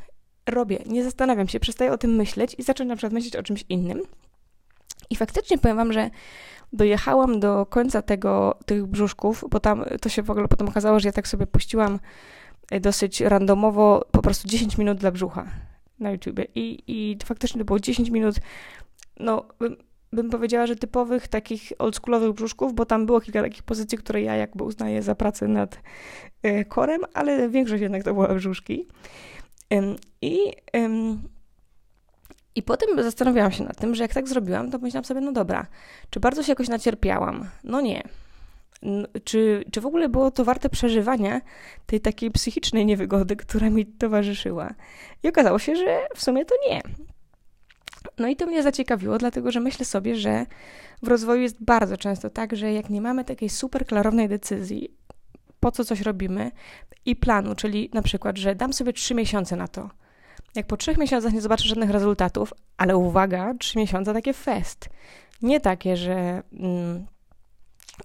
robię, 0.46 0.78
nie 0.86 1.04
zastanawiam 1.04 1.48
się, 1.48 1.60
przestaję 1.60 1.92
o 1.92 1.98
tym 1.98 2.16
myśleć 2.16 2.56
i 2.58 2.62
zaczynam 2.62 2.88
na 2.88 2.96
przykład 2.96 3.12
myśleć 3.12 3.36
o 3.36 3.42
czymś 3.42 3.64
innym. 3.68 4.02
I 5.10 5.16
faktycznie 5.16 5.58
powiem 5.58 5.76
Wam, 5.76 5.92
że 5.92 6.10
dojechałam 6.72 7.40
do 7.40 7.66
końca 7.66 8.02
tego, 8.02 8.58
tych 8.66 8.86
brzuszków, 8.86 9.44
bo 9.50 9.60
tam 9.60 9.84
to 10.00 10.08
się 10.08 10.22
w 10.22 10.30
ogóle 10.30 10.48
potem 10.48 10.68
okazało, 10.68 11.00
że 11.00 11.08
ja 11.08 11.12
tak 11.12 11.28
sobie 11.28 11.46
puściłam 11.46 11.98
E, 12.72 12.80
dosyć 12.80 13.20
randomowo 13.20 14.06
po 14.10 14.22
prostu 14.22 14.48
10 14.48 14.78
minut 14.78 14.98
dla 14.98 15.10
brzucha 15.10 15.46
na 15.98 16.10
YouTubie. 16.10 16.46
I, 16.54 16.82
i 16.86 17.18
faktycznie 17.24 17.58
to 17.58 17.64
było 17.64 17.80
10 17.80 18.10
minut, 18.10 18.36
no 19.20 19.44
bym, 20.12 20.30
powiedziała, 20.30 20.66
że 20.66 20.76
typowych 20.76 21.28
takich 21.28 21.72
oldschoolowych 21.78 22.32
brzuszków, 22.32 22.74
bo 22.74 22.86
tam 22.86 23.06
było 23.06 23.20
kilka 23.20 23.42
takich 23.42 23.62
pozycji, 23.62 23.98
które 23.98 24.22
ja 24.22 24.36
jakby 24.36 24.64
uznaję 24.64 25.02
za 25.02 25.14
pracę 25.14 25.48
nad 25.48 25.80
y, 26.46 26.64
korem, 26.64 27.00
ale 27.14 27.48
większość 27.48 27.82
jednak 27.82 28.04
to 28.04 28.14
były 28.14 28.34
brzuszki. 28.34 28.88
I 30.22 30.52
i 32.54 32.62
potem 32.62 33.02
zastanawiałam 33.02 33.52
się 33.52 33.64
nad 33.64 33.76
tym, 33.76 33.94
że 33.94 34.04
jak 34.04 34.14
tak 34.14 34.28
zrobiłam, 34.28 34.70
to 34.70 34.78
myślałam 34.78 35.04
sobie, 35.04 35.20
no 35.20 35.32
dobra, 35.32 35.66
czy 36.10 36.20
bardzo 36.20 36.42
się 36.42 36.52
jakoś 36.52 36.68
nacierpiałam? 36.68 37.48
No 37.64 37.80
nie 37.80 38.02
czy, 39.24 39.64
czy 39.72 39.80
w 39.80 39.86
ogóle 39.86 40.08
było 40.08 40.30
to 40.30 40.44
warte 40.44 40.68
przeżywania 40.68 41.40
tej 41.86 42.00
takiej 42.00 42.30
psychicznej 42.30 42.86
niewygody, 42.86 43.36
która 43.36 43.70
mi 43.70 43.86
towarzyszyła. 43.86 44.74
I 45.22 45.28
okazało 45.28 45.58
się, 45.58 45.76
że 45.76 46.06
w 46.14 46.22
sumie 46.22 46.44
to 46.44 46.54
nie. 46.68 46.82
No 48.18 48.28
i 48.28 48.36
to 48.36 48.46
mnie 48.46 48.62
zaciekawiło, 48.62 49.18
dlatego 49.18 49.50
że 49.50 49.60
myślę 49.60 49.84
sobie, 49.84 50.16
że 50.16 50.46
w 51.02 51.08
rozwoju 51.08 51.42
jest 51.42 51.64
bardzo 51.64 51.96
często 51.96 52.30
tak, 52.30 52.56
że 52.56 52.72
jak 52.72 52.90
nie 52.90 53.00
mamy 53.00 53.24
takiej 53.24 53.48
super 53.48 53.86
klarownej 53.86 54.28
decyzji, 54.28 54.94
po 55.60 55.70
co 55.70 55.84
coś 55.84 56.00
robimy 56.00 56.50
i 57.06 57.16
planu, 57.16 57.54
czyli 57.54 57.90
na 57.92 58.02
przykład, 58.02 58.38
że 58.38 58.54
dam 58.54 58.72
sobie 58.72 58.92
trzy 58.92 59.14
miesiące 59.14 59.56
na 59.56 59.68
to. 59.68 59.90
Jak 60.54 60.66
po 60.66 60.76
trzech 60.76 60.98
miesiącach 60.98 61.32
nie 61.32 61.40
zobaczę 61.40 61.68
żadnych 61.68 61.90
rezultatów, 61.90 62.54
ale 62.76 62.96
uwaga, 62.96 63.54
trzy 63.54 63.78
miesiące 63.78 64.12
takie 64.12 64.32
fest. 64.32 64.88
Nie 65.42 65.60
takie, 65.60 65.96
że 65.96 66.42
mm, 66.52 67.06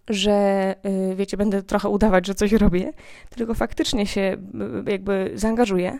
że 0.09 0.75
y, 1.11 1.15
wiecie, 1.15 1.37
będę 1.37 1.63
trochę 1.63 1.89
udawać, 1.89 2.27
że 2.27 2.35
coś 2.35 2.51
robię, 2.51 2.93
tylko 3.29 3.53
faktycznie 3.53 4.05
się 4.05 4.37
y, 4.87 4.91
jakby 4.91 5.31
zaangażuję. 5.35 5.99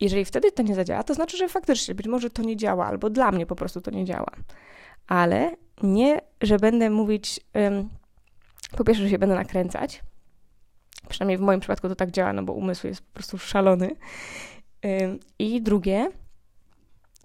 Jeżeli 0.00 0.24
wtedy 0.24 0.52
to 0.52 0.62
nie 0.62 0.74
zadziała, 0.74 1.02
to 1.02 1.14
znaczy, 1.14 1.36
że 1.36 1.48
faktycznie 1.48 1.94
być 1.94 2.06
może 2.06 2.30
to 2.30 2.42
nie 2.42 2.56
działa, 2.56 2.86
albo 2.86 3.10
dla 3.10 3.32
mnie 3.32 3.46
po 3.46 3.56
prostu 3.56 3.80
to 3.80 3.90
nie 3.90 4.04
działa. 4.04 4.32
Ale 5.06 5.56
nie, 5.82 6.20
że 6.40 6.56
będę 6.58 6.90
mówić, 6.90 7.40
po 8.76 8.84
pierwsze, 8.84 9.02
że 9.02 9.10
się 9.10 9.18
będę 9.18 9.34
nakręcać. 9.34 10.02
Przynajmniej 11.08 11.38
w 11.38 11.40
moim 11.40 11.60
przypadku 11.60 11.88
to 11.88 11.94
tak 11.94 12.10
działa, 12.10 12.32
no 12.32 12.42
bo 12.42 12.52
umysł 12.52 12.86
jest 12.86 13.02
po 13.02 13.12
prostu 13.12 13.38
szalony. 13.38 13.96
I 15.38 15.62
drugie, 15.62 16.10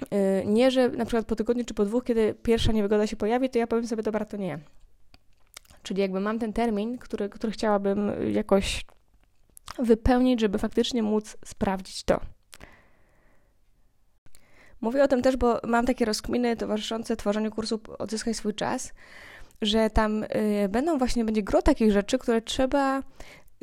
y, 0.04 0.46
nie, 0.46 0.72
że 0.72 0.90
na 0.90 1.06
przykład 1.06 1.26
po 1.26 1.36
tygodniu 1.36 1.66
czy 1.66 1.74
po 1.74 1.86
dwóch, 1.86 2.04
kiedy 2.04 2.34
pierwsza 2.34 2.72
niewygoda 2.72 3.08
się 3.08 3.16
pojawi, 3.16 3.50
to 3.50 3.60
ja 3.60 3.68
powiem 3.68 3.88
sobie, 3.88 4.04
dobra, 4.04 4.26
to 4.26 4.38
nie. 4.38 4.60
Czyli 5.84 6.02
jakby 6.02 6.20
mam 6.20 6.40
ten 6.40 6.54
termin, 6.54 6.98
który, 6.98 7.30
który 7.30 7.54
chciałabym 7.54 8.32
jakoś 8.32 8.86
wypełnić, 9.80 10.40
żeby 10.40 10.58
faktycznie 10.58 11.04
móc 11.04 11.38
sprawdzić 11.46 12.04
to. 12.04 12.20
Mówię 14.82 15.04
o 15.04 15.08
tym 15.08 15.22
też, 15.22 15.38
bo 15.38 15.60
mam 15.68 15.86
takie 15.86 16.06
rozkminy 16.06 16.58
towarzyszące 16.58 17.16
tworzeniu 17.16 17.52
kursu 17.52 17.80
Odzyskaj 18.00 18.34
swój 18.34 18.54
czas, 18.54 18.94
że 19.62 19.90
tam 19.90 20.24
y, 20.24 20.70
będą 20.70 20.98
właśnie, 20.98 21.26
będzie 21.26 21.44
gro 21.44 21.62
takich 21.62 21.92
rzeczy, 21.92 22.18
które 22.18 22.42
trzeba 22.42 23.04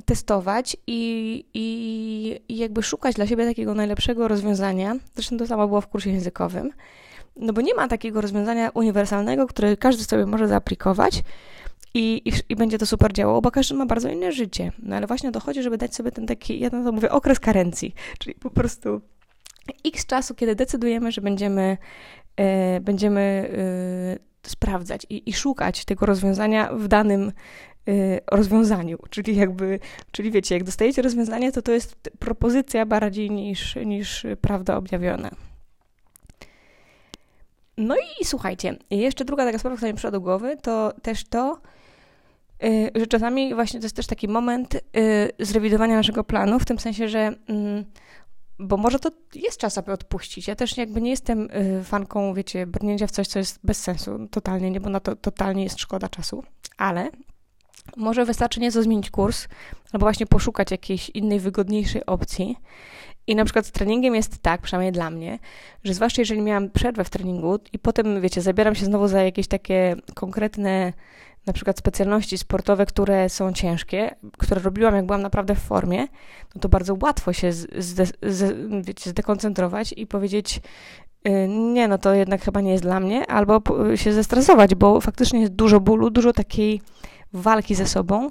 testować 0.05 0.77
i, 0.87 1.45
i, 1.55 2.41
i 2.49 2.57
jakby 2.57 2.83
szukać 2.83 3.15
dla 3.15 3.27
siebie 3.27 3.47
takiego 3.47 3.75
najlepszego 3.75 4.29
rozwiązania. 4.29 4.97
Zresztą 5.15 5.37
to 5.37 5.47
samo 5.47 5.69
było 5.69 5.81
w 5.81 5.87
kursie 5.87 6.11
językowym. 6.11 6.71
No 7.37 7.53
bo 7.53 7.61
nie 7.61 7.75
ma 7.75 7.89
takiego 7.89 8.21
rozwiązania 8.21 8.71
uniwersalnego, 8.75 9.47
które 9.47 9.77
każdy 9.77 10.05
sobie 10.05 10.27
może 10.27 10.49
zaaplikować 10.49 11.23
i, 11.95 12.23
i, 12.25 12.33
i, 12.49 12.57
będzie 12.57 12.79
to 12.79 12.87
super 12.87 13.13
działało, 13.13 13.41
bo 13.41 13.51
każdy 13.51 13.75
ma 13.75 13.87
bardzo 13.87 14.09
inne 14.09 14.33
życie. 14.33 14.73
No 14.79 14.97
ale 14.97 15.07
właśnie 15.07 15.31
dochodzi, 15.31 15.63
żeby 15.63 15.79
dać 15.79 15.95
sobie 15.95 16.13
ten 16.13 16.27
taki, 16.27 16.61
ja 16.61 16.71
to 16.71 16.93
mówię, 16.93 17.11
okres 17.11 17.41
karencji, 17.41 17.95
czyli 18.19 18.35
po 18.35 18.51
prostu 18.51 19.01
x 19.85 20.07
czasu, 20.07 20.35
kiedy 20.35 20.55
decydujemy, 20.55 21.13
że 21.13 21.21
będziemy, 21.21 21.79
e, 22.37 22.81
będziemy 22.81 23.51
e, 24.43 24.49
sprawdzać 24.49 25.07
i, 25.11 25.31
i, 25.31 25.33
szukać 25.33 25.85
tego 25.85 26.07
rozwiązania 26.07 26.73
w 26.73 26.89
danym 26.89 27.33
e, 27.89 27.93
rozwiązaniu. 28.31 28.99
Czyli 29.11 29.37
jakby, 29.37 29.81
czyli 30.11 30.31
wiecie, 30.31 30.55
jak 30.55 30.65
dostajecie 30.65 31.03
rozwiązanie, 31.03 31.53
to 31.53 31.63
to 31.63 31.73
jest 31.73 32.11
propozycja 32.19 32.87
bardziej 32.87 33.31
niż, 33.31 33.77
niż 33.77 34.27
prawda 34.41 34.77
objawiona. 34.77 35.31
No 37.77 37.97
i 37.97 38.25
słuchajcie, 38.25 38.77
jeszcze 38.91 39.25
druga 39.25 39.45
taka 39.45 39.59
sprawa, 39.59 39.77
która 39.77 39.91
mi 39.91 39.97
przyszła 39.97 40.11
do 40.11 40.21
głowy, 40.21 40.57
to 40.63 40.93
też 41.03 41.25
to, 41.25 41.61
że 42.95 43.07
czasami 43.07 43.55
właśnie 43.55 43.81
to 43.81 43.87
jest 43.87 43.97
też 43.97 44.07
taki 44.07 44.29
moment 44.29 44.81
zrewidowania 45.41 45.97
naszego 45.97 46.25
planu, 46.25 46.59
w 46.59 46.65
tym 46.65 46.79
sensie, 46.79 47.09
że 47.09 47.33
mm, 47.49 47.85
bo 48.59 48.77
może 48.77 48.99
to 48.99 49.11
jest 49.35 49.59
czas, 49.59 49.79
aby 49.79 49.93
odpuścić. 49.93 50.49
Ja 50.49 50.57
też 50.57 50.77
jakby 50.77 51.01
nie 51.01 51.11
jestem 51.11 51.51
y, 51.51 51.85
fanką, 51.85 52.35
wiecie, 52.35 52.67
brnięcia 52.67 53.07
w 53.07 53.11
coś, 53.11 53.27
co 53.27 53.39
jest 53.39 53.59
bez 53.65 53.83
sensu, 53.83 54.29
totalnie 54.31 54.71
nie, 54.71 54.81
bo 54.81 54.91
na 54.91 55.01
to 55.01 55.17
totalnie 55.17 55.65
jest 55.65 55.81
szkoda 55.81 56.09
czasu, 56.09 56.45
ale 56.77 57.11
może 57.97 58.25
wystarczy 58.25 58.61
nieco 58.61 58.83
zmienić 58.83 59.11
kurs, 59.11 59.49
albo 59.93 60.05
właśnie 60.05 60.27
poszukać 60.27 60.71
jakiejś 60.71 61.11
innej, 61.11 61.41
wygodniejszej 61.41 62.07
opcji 62.07 62.57
i 63.27 63.35
na 63.35 63.45
przykład 63.45 63.67
z 63.67 63.73
treningiem 63.73 64.15
jest 64.15 64.39
tak, 64.39 64.61
przynajmniej 64.61 64.93
dla 64.93 65.11
mnie, 65.11 65.39
że 65.85 65.95
zwłaszcza 65.95 66.23
jeżeli 66.23 66.43
miałam 66.43 66.71
przerwę 66.71 67.05
w 67.05 67.11
treningu 67.11 67.59
i 67.73 67.79
potem, 67.79 68.21
wiecie, 68.21 68.43
zabieram 68.43 68.75
się 68.75 68.87
znowu 68.87 69.09
za 69.09 69.23
jakieś 69.23 69.49
takie 69.49 69.97
konkretne 70.15 70.93
na 71.47 71.53
przykład 71.53 71.79
specjalności 71.79 72.39
sportowe, 72.39 72.87
które 72.87 73.29
są 73.29 73.53
ciężkie, 73.53 74.15
które 74.39 74.61
robiłam 74.61 74.95
jak 74.95 75.07
byłam 75.07 75.23
naprawdę 75.23 75.55
w 75.55 75.59
formie, 75.59 76.07
no 76.55 76.61
to 76.61 76.69
bardzo 76.69 76.97
łatwo 77.03 77.33
się 77.33 77.53
zde, 77.53 78.07
z, 78.23 78.57
wiecie, 78.87 79.11
zdekoncentrować 79.11 79.95
i 79.97 80.07
powiedzieć 80.07 80.61
y, 81.29 81.49
nie, 81.49 81.89
no 81.89 81.99
to 81.99 82.15
jednak 82.15 82.43
chyba 82.43 82.61
nie 82.61 82.73
jest 82.73 82.85
dla 82.85 83.01
mnie, 83.01 83.27
albo 83.27 83.63
się 83.95 84.13
zestresować, 84.13 84.75
bo 84.75 85.01
faktycznie 85.01 85.41
jest 85.41 85.53
dużo 85.53 85.81
bólu, 85.81 86.11
dużo 86.11 86.33
takiej 86.33 86.81
walki 87.33 87.75
ze 87.75 87.87
sobą 87.87 88.31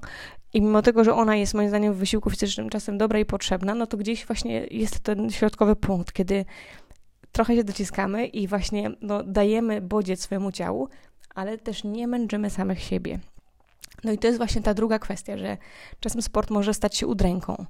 i 0.53 0.61
mimo 0.61 0.81
tego, 0.81 1.03
że 1.03 1.13
ona 1.13 1.35
jest 1.35 1.53
moim 1.53 1.69
zdaniem 1.69 1.93
w 1.93 1.97
wysiłku 1.97 2.29
fizycznym 2.29 2.69
czasem 2.69 2.97
dobra 2.97 3.19
i 3.19 3.25
potrzebna, 3.25 3.75
no 3.75 3.87
to 3.87 3.97
gdzieś 3.97 4.25
właśnie 4.25 4.67
jest 4.71 4.99
ten 4.99 5.29
środkowy 5.29 5.75
punkt, 5.75 6.13
kiedy 6.13 6.45
trochę 7.31 7.55
się 7.55 7.63
dociskamy 7.63 8.27
i 8.27 8.47
właśnie 8.47 8.91
no, 9.01 9.23
dajemy 9.23 9.81
bodziec 9.81 10.21
swojemu 10.21 10.51
ciału, 10.51 10.89
ale 11.35 11.57
też 11.57 11.83
nie 11.83 12.07
męczymy 12.07 12.49
samych 12.49 12.83
siebie. 12.83 13.19
No 14.03 14.11
i 14.11 14.17
to 14.17 14.27
jest 14.27 14.39
właśnie 14.39 14.61
ta 14.61 14.73
druga 14.73 14.99
kwestia, 14.99 15.37
że 15.37 15.57
czasem 15.99 16.21
sport 16.21 16.49
może 16.49 16.73
stać 16.73 16.97
się 16.97 17.07
udręką. 17.07 17.65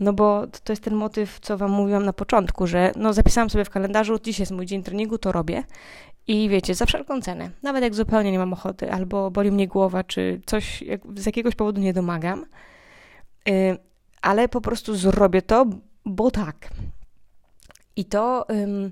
No 0.00 0.12
bo 0.12 0.46
to 0.64 0.72
jest 0.72 0.82
ten 0.82 0.94
motyw, 0.94 1.40
co 1.40 1.56
wam 1.56 1.70
mówiłam 1.70 2.04
na 2.04 2.12
początku, 2.12 2.66
że 2.66 2.92
no 2.96 3.12
zapisałam 3.12 3.50
sobie 3.50 3.64
w 3.64 3.70
kalendarzu, 3.70 4.18
dzisiaj 4.18 4.42
jest 4.42 4.52
mój 4.52 4.66
dzień 4.66 4.82
treningu, 4.82 5.18
to 5.18 5.32
robię. 5.32 5.64
I 6.26 6.48
wiecie, 6.48 6.74
za 6.74 6.86
wszelką 6.86 7.20
cenę, 7.20 7.50
nawet 7.62 7.82
jak 7.82 7.94
zupełnie 7.94 8.32
nie 8.32 8.38
mam 8.38 8.52
ochoty, 8.52 8.92
albo 8.92 9.30
boli 9.30 9.52
mnie 9.52 9.68
głowa, 9.68 10.04
czy 10.04 10.40
coś 10.46 10.82
jak, 10.82 11.00
z 11.16 11.26
jakiegoś 11.26 11.54
powodu 11.54 11.80
nie 11.80 11.92
domagam, 11.92 12.46
yy, 13.46 13.78
ale 14.22 14.48
po 14.48 14.60
prostu 14.60 14.94
zrobię 14.94 15.42
to, 15.42 15.66
bo 16.04 16.30
tak. 16.30 16.70
I 17.96 18.04
to, 18.04 18.46
yy, 18.48 18.90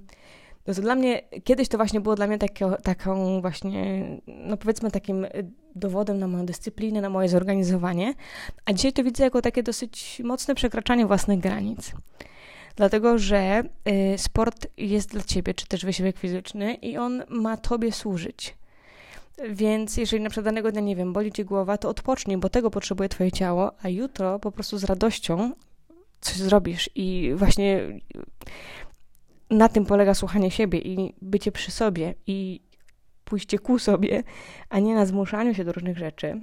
no 0.76 0.82
dla 0.82 0.94
mnie, 0.94 1.22
kiedyś 1.44 1.68
to 1.68 1.76
właśnie 1.76 2.00
było 2.00 2.14
dla 2.14 2.26
mnie 2.26 2.38
taką 2.82 3.40
właśnie, 3.40 4.04
no 4.26 4.56
powiedzmy 4.56 4.90
takim 4.90 5.26
dowodem 5.74 6.18
na 6.18 6.28
moją 6.28 6.46
dyscyplinę, 6.46 7.00
na 7.00 7.10
moje 7.10 7.28
zorganizowanie, 7.28 8.14
a 8.64 8.72
dzisiaj 8.72 8.92
to 8.92 9.04
widzę 9.04 9.24
jako 9.24 9.42
takie 9.42 9.62
dosyć 9.62 10.22
mocne 10.24 10.54
przekraczanie 10.54 11.06
własnych 11.06 11.38
granic. 11.38 11.92
Dlatego 12.76 13.18
że 13.18 13.62
y, 14.14 14.18
sport 14.18 14.66
jest 14.76 15.10
dla 15.10 15.22
ciebie, 15.22 15.54
czy 15.54 15.66
też 15.66 15.84
wysiłek 15.84 16.18
fizyczny 16.18 16.74
i 16.74 16.96
on 16.96 17.22
ma 17.28 17.56
tobie 17.56 17.92
służyć. 17.92 18.56
Więc 19.48 19.96
jeżeli 19.96 20.22
na 20.22 20.30
przykład 20.30 20.44
danego 20.44 20.72
dnia, 20.72 20.80
nie 20.80 20.96
wiem, 20.96 21.12
boli 21.12 21.32
ci 21.32 21.44
głowa, 21.44 21.78
to 21.78 21.88
odpocznij, 21.88 22.36
bo 22.36 22.48
tego 22.48 22.70
potrzebuje 22.70 23.08
twoje 23.08 23.32
ciało, 23.32 23.72
a 23.82 23.88
jutro 23.88 24.38
po 24.38 24.52
prostu 24.52 24.78
z 24.78 24.84
radością 24.84 25.52
coś 26.20 26.36
zrobisz. 26.36 26.90
I 26.94 27.32
właśnie 27.36 28.00
na 29.50 29.68
tym 29.68 29.86
polega 29.86 30.14
słuchanie 30.14 30.50
siebie 30.50 30.78
i 30.78 31.14
bycie 31.22 31.52
przy 31.52 31.70
sobie 31.70 32.14
i 32.26 32.60
pójście 33.24 33.58
ku 33.58 33.78
sobie, 33.78 34.22
a 34.68 34.78
nie 34.78 34.94
na 34.94 35.06
zmuszaniu 35.06 35.54
się 35.54 35.64
do 35.64 35.72
różnych 35.72 35.98
rzeczy, 35.98 36.40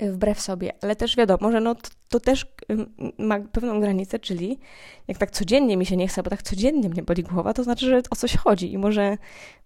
wbrew 0.00 0.40
sobie, 0.40 0.72
ale 0.82 0.96
też 0.96 1.16
wiadomo, 1.16 1.52
że 1.52 1.60
no 1.60 1.74
to, 1.74 1.88
to, 2.08 2.20
też 2.20 2.46
ma 3.18 3.40
pewną 3.40 3.80
granicę, 3.80 4.18
czyli 4.18 4.58
jak 5.08 5.18
tak 5.18 5.30
codziennie 5.30 5.76
mi 5.76 5.86
się 5.86 5.96
nie 5.96 6.08
chce, 6.08 6.22
bo 6.22 6.30
tak 6.30 6.42
codziennie 6.42 6.88
mnie 6.88 7.02
boli 7.02 7.22
głowa, 7.22 7.54
to 7.54 7.64
znaczy, 7.64 7.86
że 7.86 8.02
o 8.10 8.16
coś 8.16 8.36
chodzi 8.36 8.72
i 8.72 8.78
może, 8.78 9.18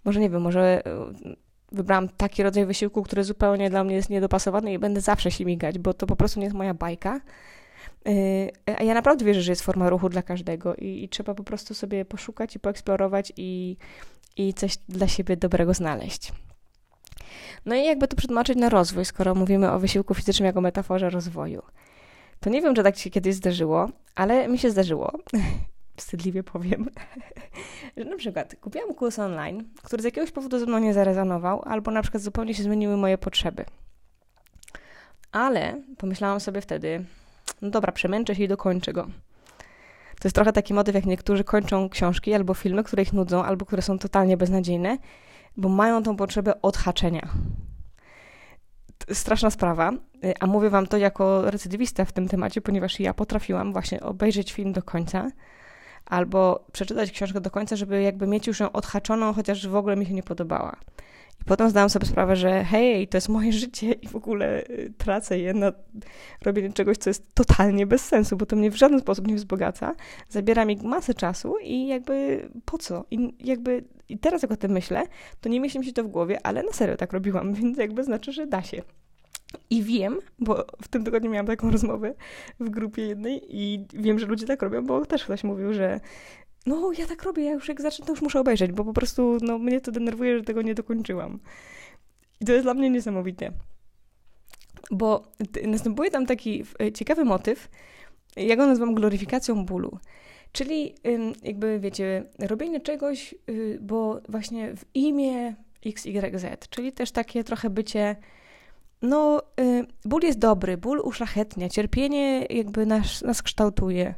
może 0.05 0.21
nie 0.21 0.31
wiem, 0.31 0.43
może 0.43 0.83
y, 1.27 1.37
wybrałam 1.73 2.09
taki 2.09 2.43
rodzaj 2.43 2.67
wysiłku, 2.67 3.03
który 3.03 3.25
zupełnie 3.25 3.71
dla 3.71 3.85
mnie 3.85 3.95
jest 3.95 4.11
niedopasowany 4.11 4.73
i 4.73 4.79
będę 4.79 5.01
zawsze 5.01 5.31
się 5.31 5.45
migać, 5.45 5.79
bo 5.79 5.95
to 5.95 6.07
po 6.07 6.17
prostu 6.17 6.41
nie 6.41 6.47
jest 6.47 6.57
moja 6.57 6.75
bajka. 6.75 7.21
Y, 8.09 8.51
a 8.67 8.83
ja 8.83 8.95
naprawdę 8.95 9.25
wierzę, 9.25 9.43
że 9.43 9.53
jest 9.53 9.63
forma 9.63 9.91
ruchu 9.91 10.09
dla 10.09 10.23
każdego 10.23 10.75
i, 10.75 11.05
i 11.05 11.09
trzeba 11.09 11.35
po 11.35 11.45
prostu 11.45 11.75
sobie 11.75 12.05
poszukać 12.05 12.57
i 12.57 12.61
poeksplorować 12.61 13.33
i, 13.37 13.77
i 14.37 14.55
coś 14.55 14.77
dla 14.89 15.09
siebie 15.09 15.37
dobrego 15.37 15.75
znaleźć. 15.75 16.33
No 17.67 17.75
i 17.75 17.85
jakby 17.85 18.09
to 18.09 18.17
przetłumaczyć 18.17 18.59
na 18.59 18.69
rozwój, 18.69 19.05
skoro 19.05 19.35
mówimy 19.35 19.73
o 19.73 19.79
wysiłku 19.79 20.15
fizycznym 20.15 20.47
jako 20.47 20.61
metaforze 20.61 21.11
rozwoju. 21.11 21.63
To 22.41 22.51
nie 22.51 22.63
wiem, 22.63 22.75
czy 22.75 22.83
tak 22.83 22.99
się 22.99 23.11
kiedyś 23.11 23.35
zdarzyło, 23.35 23.89
ale 24.15 24.49
mi 24.49 24.59
się 24.59 24.71
zdarzyło. 24.71 25.13
Wstydliwie 25.97 26.43
powiem, 26.43 26.91
że 27.97 28.05
na 28.05 28.17
przykład 28.17 28.57
kupiłam 28.61 28.95
kurs 28.95 29.19
online, 29.19 29.65
który 29.83 30.03
z 30.03 30.05
jakiegoś 30.05 30.31
powodu 30.31 30.59
ze 30.59 30.67
mną 30.67 30.79
nie 30.79 30.95
zarezonował, 30.95 31.63
albo 31.65 31.91
na 31.91 32.03
przykład 32.03 32.23
zupełnie 32.23 32.55
się 32.55 32.63
zmieniły 32.63 32.97
moje 32.97 33.19
potrzeby. 33.19 33.65
Ale 35.33 35.83
pomyślałam 35.97 36.41
sobie 36.41 36.61
wtedy, 36.61 37.05
no 37.63 37.71
dobra, 37.71 37.93
przemęczę 37.93 38.35
się 38.35 38.45
i 38.45 38.49
dokończę 38.49 38.93
go. 38.93 39.03
To 40.21 40.29
jest 40.29 40.35
trochę 40.35 40.53
taki 40.53 40.75
motyw, 40.75 40.95
jak 40.95 41.07
niektórzy 41.07 41.45
kończą 41.45 41.89
książki 41.89 42.35
albo 42.35 42.55
filmy, 42.55 42.85
które 42.85 43.03
ich 43.03 43.13
nudzą, 43.13 43.45
albo 43.45 43.67
które 43.67 43.83
są 43.83 43.99
totalnie 43.99 44.37
beznadziejne 44.37 44.99
bo 45.59 45.69
mają 45.69 46.03
tą 46.03 46.17
potrzebę 46.17 46.63
odhaczenia. 46.63 47.29
Straszna 49.13 49.51
sprawa, 49.51 49.93
y, 50.25 50.35
a 50.41 50.47
mówię 50.47 50.71
wam 50.71 50.87
to 50.87 50.97
jako 50.97 51.51
recydywista 51.51 52.05
w 52.05 52.13
tym 52.13 52.29
temacie, 52.29 52.61
ponieważ 52.61 53.01
ja 53.01 53.15
potrafiłam 53.15 53.73
właśnie 53.73 54.01
obejrzeć 54.01 54.53
film 54.53 54.73
do 54.73 54.83
końca 54.83 55.31
albo 56.07 56.65
przeczytać 56.73 57.11
książkę 57.11 57.41
do 57.41 57.51
końca, 57.51 57.77
żeby 57.77 58.03
jakby 58.03 58.27
mieć 58.27 58.47
już 58.47 58.61
ją 58.61 58.73
odhaczoną, 58.73 59.33
chociaż 59.33 59.69
w 59.69 59.77
ogóle 59.77 59.97
mi 59.97 60.07
się 60.07 60.15
nie 60.15 60.23
podobała. 60.23 60.77
I 61.41 61.45
potem 61.45 61.71
zdałam 61.71 61.91
sobie 61.91 62.07
sprawę, 62.07 62.37
że 62.37 62.65
hej, 62.65 63.09
to 63.09 63.17
jest 63.17 63.29
moje 63.29 63.53
życie 63.53 63.93
i 63.93 64.09
w 64.09 64.17
ogóle 64.17 64.65
y, 64.65 64.93
tracę 64.99 65.39
je 65.39 65.55
na 65.55 65.73
robienie 66.45 66.73
czegoś, 66.73 66.97
co 66.97 67.11
jest 67.11 67.35
totalnie 67.35 67.87
bez 67.87 68.05
sensu, 68.05 68.37
bo 68.37 68.47
to 68.47 68.57
mnie 68.57 68.71
w 68.71 68.77
żaden 68.77 69.01
sposób 69.01 69.29
nie 69.29 69.35
wzbogaca. 69.35 69.95
Zabiera 70.29 70.65
mi 70.65 70.77
masę 70.77 71.15
czasu 71.15 71.55
i 71.63 71.87
jakby 71.87 72.49
po 72.65 72.79
co? 72.79 73.05
I 73.11 73.35
jakby 73.41 73.85
i 74.09 74.19
teraz 74.19 74.43
jak 74.43 74.53
o 74.53 74.57
tym 74.57 74.71
myślę, 74.71 75.03
to 75.41 75.49
nie 75.49 75.61
mieści 75.61 75.79
mi 75.79 75.85
się 75.85 75.93
to 75.93 76.05
w 76.05 76.09
głowie, 76.09 76.39
ale 76.43 76.63
na 76.63 76.73
serio 76.73 76.97
tak 76.97 77.13
robiłam, 77.13 77.55
więc 77.55 77.79
jakby 77.79 78.05
znaczy, 78.05 78.33
że 78.33 78.47
da 78.47 78.63
się. 78.63 78.83
I 79.71 79.83
wiem, 79.83 80.19
bo 80.39 80.67
w 80.83 80.89
tym 80.89 81.05
tygodniu 81.05 81.31
miałam 81.31 81.47
taką 81.47 81.71
rozmowę 81.77 82.15
w 82.61 82.71
grupie 82.71 83.07
jednej 83.07 83.57
i 83.57 83.87
wiem, 83.95 84.19
że 84.19 84.27
ludzie 84.27 84.47
tak 84.47 84.63
robią, 84.63 84.87
bo 84.87 85.07
też 85.07 85.25
ktoś 85.25 85.45
mówił, 85.45 85.73
że 85.73 86.01
no 86.67 86.93
ja 86.99 87.07
tak 87.07 87.23
robię, 87.23 87.45
ja 87.45 87.53
już 87.53 87.69
jak 87.69 87.81
zacznę, 87.81 88.07
to 88.07 88.13
już 88.13 88.23
muszę 88.23 88.41
obejrzeć, 88.41 88.73
bo 88.73 88.85
po 88.85 88.93
prostu 88.93 89.39
no, 89.43 89.59
mnie 89.59 89.81
to 89.81 89.93
denerwuje, 89.93 90.39
że 90.39 90.45
tego 90.45 90.63
nie 90.63 90.75
dokończyłam. 90.75 91.41
I 92.41 92.45
to 92.45 92.53
jest 92.53 92.65
dla 92.65 92.75
mnie 92.75 92.91
niesamowite. 92.91 93.53
Bo 94.91 95.33
następuje 95.67 96.11
tam 96.11 96.27
taki 96.27 96.65
ciekawy 96.95 97.25
motyw, 97.25 97.69
ja 98.37 98.57
go 98.57 98.67
nazywam 98.67 98.95
gloryfikacją 98.95 99.65
bólu. 99.65 99.99
Czyli 100.53 100.95
jakby, 101.43 101.81
wiecie, 101.81 102.25
robienie 102.39 102.81
czegoś, 102.81 103.35
y, 103.51 103.79
bo 103.81 104.21
właśnie 104.29 104.77
w 104.77 104.85
imię 104.95 105.55
XYZ, 105.87 106.47
czyli 106.71 106.93
też 106.93 107.13
takie 107.13 107.45
trochę 107.45 107.71
bycie, 107.71 108.17
no, 109.03 109.43
y, 109.61 109.87
ból 110.05 110.23
jest 110.23 110.39
dobry, 110.39 110.77
ból 110.77 111.01
uszlachetnia, 111.05 111.69
cierpienie 111.69 112.47
jakby 112.51 112.87
nas, 112.87 113.23
nas 113.23 113.43
kształtuje. 113.43 114.15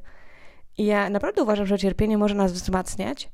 I 0.80 0.84
ja 0.84 1.10
naprawdę 1.10 1.42
uważam, 1.42 1.66
że 1.66 1.78
cierpienie 1.78 2.18
może 2.18 2.34
nas 2.34 2.52
wzmacniać, 2.52 3.30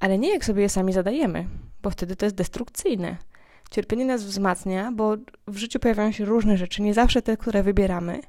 ale 0.00 0.18
nie 0.18 0.32
jak 0.32 0.44
sobie 0.44 0.62
je 0.62 0.68
sami 0.68 0.92
zadajemy, 0.92 1.46
bo 1.82 1.90
wtedy 1.90 2.16
to 2.16 2.26
jest 2.26 2.36
destrukcyjne. 2.36 3.16
Cierpienie 3.70 4.04
nas 4.04 4.24
wzmacnia, 4.24 4.92
bo 4.92 5.16
w 5.46 5.56
życiu 5.56 5.78
pojawiają 5.78 6.12
się 6.12 6.24
różne 6.24 6.56
rzeczy, 6.56 6.82
nie 6.82 6.94
zawsze 6.94 7.22
te, 7.22 7.36
które 7.36 7.62
wybieramy, 7.62 8.20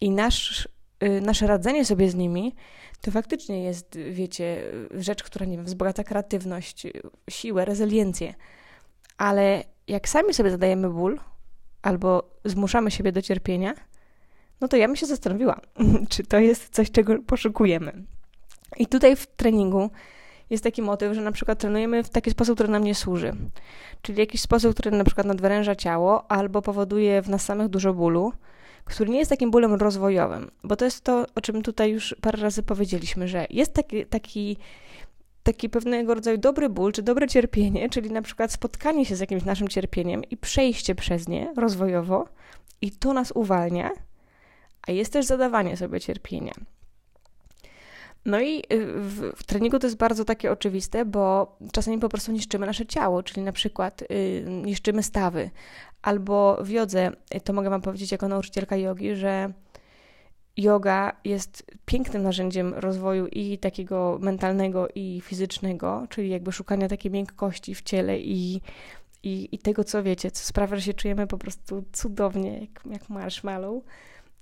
i 0.00 0.10
nasz, 0.10 0.68
y, 1.04 1.20
nasze 1.20 1.46
radzenie 1.46 1.84
sobie 1.84 2.10
z 2.10 2.14
nimi 2.14 2.54
to 3.00 3.10
faktycznie 3.10 3.64
jest, 3.64 3.98
wiecie, 4.10 4.62
rzecz, 4.90 5.22
która, 5.22 5.46
nie 5.46 5.56
wiem, 5.56 5.66
wzbogaca 5.66 6.04
kreatywność, 6.04 6.86
siłę, 7.30 7.64
rezyliencję. 7.64 8.34
Ale 9.18 9.64
jak 9.86 10.08
sami 10.08 10.34
sobie 10.34 10.50
zadajemy 10.50 10.90
ból, 10.90 11.20
albo 11.82 12.30
zmuszamy 12.44 12.90
siebie 12.90 13.12
do 13.12 13.22
cierpienia, 13.22 13.74
no 14.60 14.68
to 14.68 14.76
ja 14.76 14.86
bym 14.86 14.96
się 14.96 15.06
zastanowiła, 15.06 15.60
czy 16.10 16.24
to 16.24 16.38
jest 16.38 16.68
coś, 16.74 16.90
czego 16.90 17.22
poszukujemy. 17.26 17.92
I 18.76 18.86
tutaj 18.86 19.16
w 19.16 19.26
treningu 19.26 19.90
jest 20.50 20.64
taki 20.64 20.82
motyw, 20.82 21.14
że 21.14 21.20
na 21.20 21.32
przykład 21.32 21.58
trenujemy 21.58 22.02
w 22.04 22.10
taki 22.10 22.30
sposób, 22.30 22.54
który 22.54 22.68
nam 22.68 22.84
nie 22.84 22.94
służy. 22.94 23.32
Czyli 24.02 24.18
jakiś 24.18 24.40
sposób, 24.40 24.74
który 24.74 24.90
na 24.90 25.04
przykład 25.04 25.26
nadwyręża 25.26 25.74
ciało 25.74 26.30
albo 26.30 26.62
powoduje 26.62 27.22
w 27.22 27.28
nas 27.28 27.44
samych 27.44 27.68
dużo 27.68 27.94
bólu, 27.94 28.32
który 28.84 29.10
nie 29.10 29.18
jest 29.18 29.30
takim 29.30 29.50
bólem 29.50 29.74
rozwojowym. 29.74 30.50
Bo 30.64 30.76
to 30.76 30.84
jest 30.84 31.04
to, 31.04 31.26
o 31.34 31.40
czym 31.40 31.62
tutaj 31.62 31.90
już 31.90 32.14
parę 32.20 32.42
razy 32.42 32.62
powiedzieliśmy, 32.62 33.28
że 33.28 33.46
jest 33.50 33.74
taki, 33.74 34.06
taki 34.06 34.56
taki 35.42 35.68
pewnego 35.68 36.14
rodzaju 36.14 36.38
dobry 36.38 36.68
ból, 36.68 36.92
czy 36.92 37.02
dobre 37.02 37.28
cierpienie, 37.28 37.88
czyli 37.88 38.10
na 38.10 38.22
przykład 38.22 38.52
spotkanie 38.52 39.06
się 39.06 39.16
z 39.16 39.20
jakimś 39.20 39.44
naszym 39.44 39.68
cierpieniem 39.68 40.24
i 40.30 40.36
przejście 40.36 40.94
przez 40.94 41.28
nie 41.28 41.52
rozwojowo, 41.56 42.28
i 42.80 42.90
to 42.90 43.12
nas 43.12 43.32
uwalnia, 43.34 43.90
jest 44.94 45.12
też 45.12 45.26
zadawanie 45.26 45.76
sobie 45.76 46.00
cierpienia. 46.00 46.52
No 48.24 48.40
i 48.40 48.58
y, 48.72 48.86
w, 49.00 49.32
w, 49.36 49.44
treningu 49.44 49.78
to 49.78 49.86
jest 49.86 49.96
bardzo 49.96 50.24
takie 50.24 50.52
oczywiste, 50.52 51.04
bo 51.04 51.56
czasami 51.72 51.98
po 51.98 52.08
prostu 52.08 52.32
niszczymy 52.32 52.66
nasze 52.66 52.86
ciało, 52.86 53.22
czyli 53.22 53.42
na 53.42 53.52
przykład 53.52 54.02
y, 54.02 54.44
niszczymy 54.46 55.02
stawy. 55.02 55.50
Albo 56.02 56.58
w 56.64 56.68
jodze, 56.70 57.12
y, 57.34 57.40
to 57.40 57.52
mogę 57.52 57.70
Wam 57.70 57.82
powiedzieć 57.82 58.12
jako 58.12 58.28
nauczycielka 58.28 58.76
jogi, 58.76 59.16
że 59.16 59.52
yoga 60.56 61.12
jest 61.24 61.64
pięknym 61.86 62.22
narzędziem 62.22 62.74
rozwoju 62.74 63.26
i 63.26 63.58
takiego 63.58 64.18
mentalnego, 64.20 64.88
i 64.94 65.20
fizycznego, 65.24 66.06
czyli 66.08 66.30
jakby 66.30 66.52
szukania 66.52 66.88
takiej 66.88 67.10
miękkości 67.10 67.74
w 67.74 67.82
ciele 67.82 68.18
i, 68.18 68.60
i, 69.22 69.48
i 69.52 69.58
tego, 69.58 69.84
co 69.84 70.02
wiecie, 70.02 70.30
co 70.30 70.44
sprawia, 70.44 70.76
że 70.76 70.82
się 70.82 70.94
czujemy 70.94 71.26
po 71.26 71.38
prostu 71.38 71.84
cudownie, 71.92 72.60
jak, 72.60 72.92
jak 72.92 73.08
marshmallow. 73.08 73.82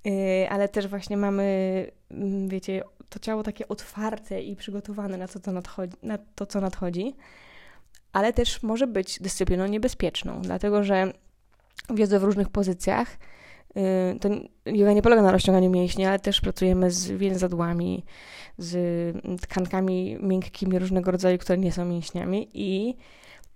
Yy, 0.05 0.49
ale 0.49 0.69
też 0.69 0.87
właśnie 0.87 1.17
mamy, 1.17 1.85
mm, 2.11 2.49
wiecie, 2.49 2.83
to 3.09 3.19
ciało 3.19 3.43
takie 3.43 3.67
otwarte 3.67 4.41
i 4.41 4.55
przygotowane 4.55 5.17
na 5.17 5.27
to, 5.27 5.39
co 5.39 5.51
nadchodzi, 5.51 5.93
na 6.03 6.17
to, 6.35 6.45
co 6.45 6.61
nadchodzi, 6.61 7.15
ale 8.13 8.33
też 8.33 8.63
może 8.63 8.87
być 8.87 9.19
dyscypliną 9.19 9.67
niebezpieczną, 9.67 10.41
dlatego 10.41 10.83
że 10.83 11.13
wiedzę 11.89 12.19
w 12.19 12.23
różnych 12.23 12.49
pozycjach. 12.49 13.17
Yy, 13.75 14.19
to 14.19 14.29
yoga 14.65 14.93
nie 14.93 15.01
polega 15.01 15.21
na 15.21 15.31
rozciąganiu 15.31 15.69
mięśni, 15.69 16.05
ale 16.05 16.19
też 16.19 16.41
pracujemy 16.41 16.91
z 16.91 17.11
więzadłami, 17.11 18.05
z 18.57 19.41
tkankami 19.41 20.17
miękkimi 20.21 20.79
różnego 20.79 21.11
rodzaju, 21.11 21.37
które 21.37 21.57
nie 21.57 21.71
są 21.71 21.85
mięśniami 21.85 22.49
i 22.53 22.95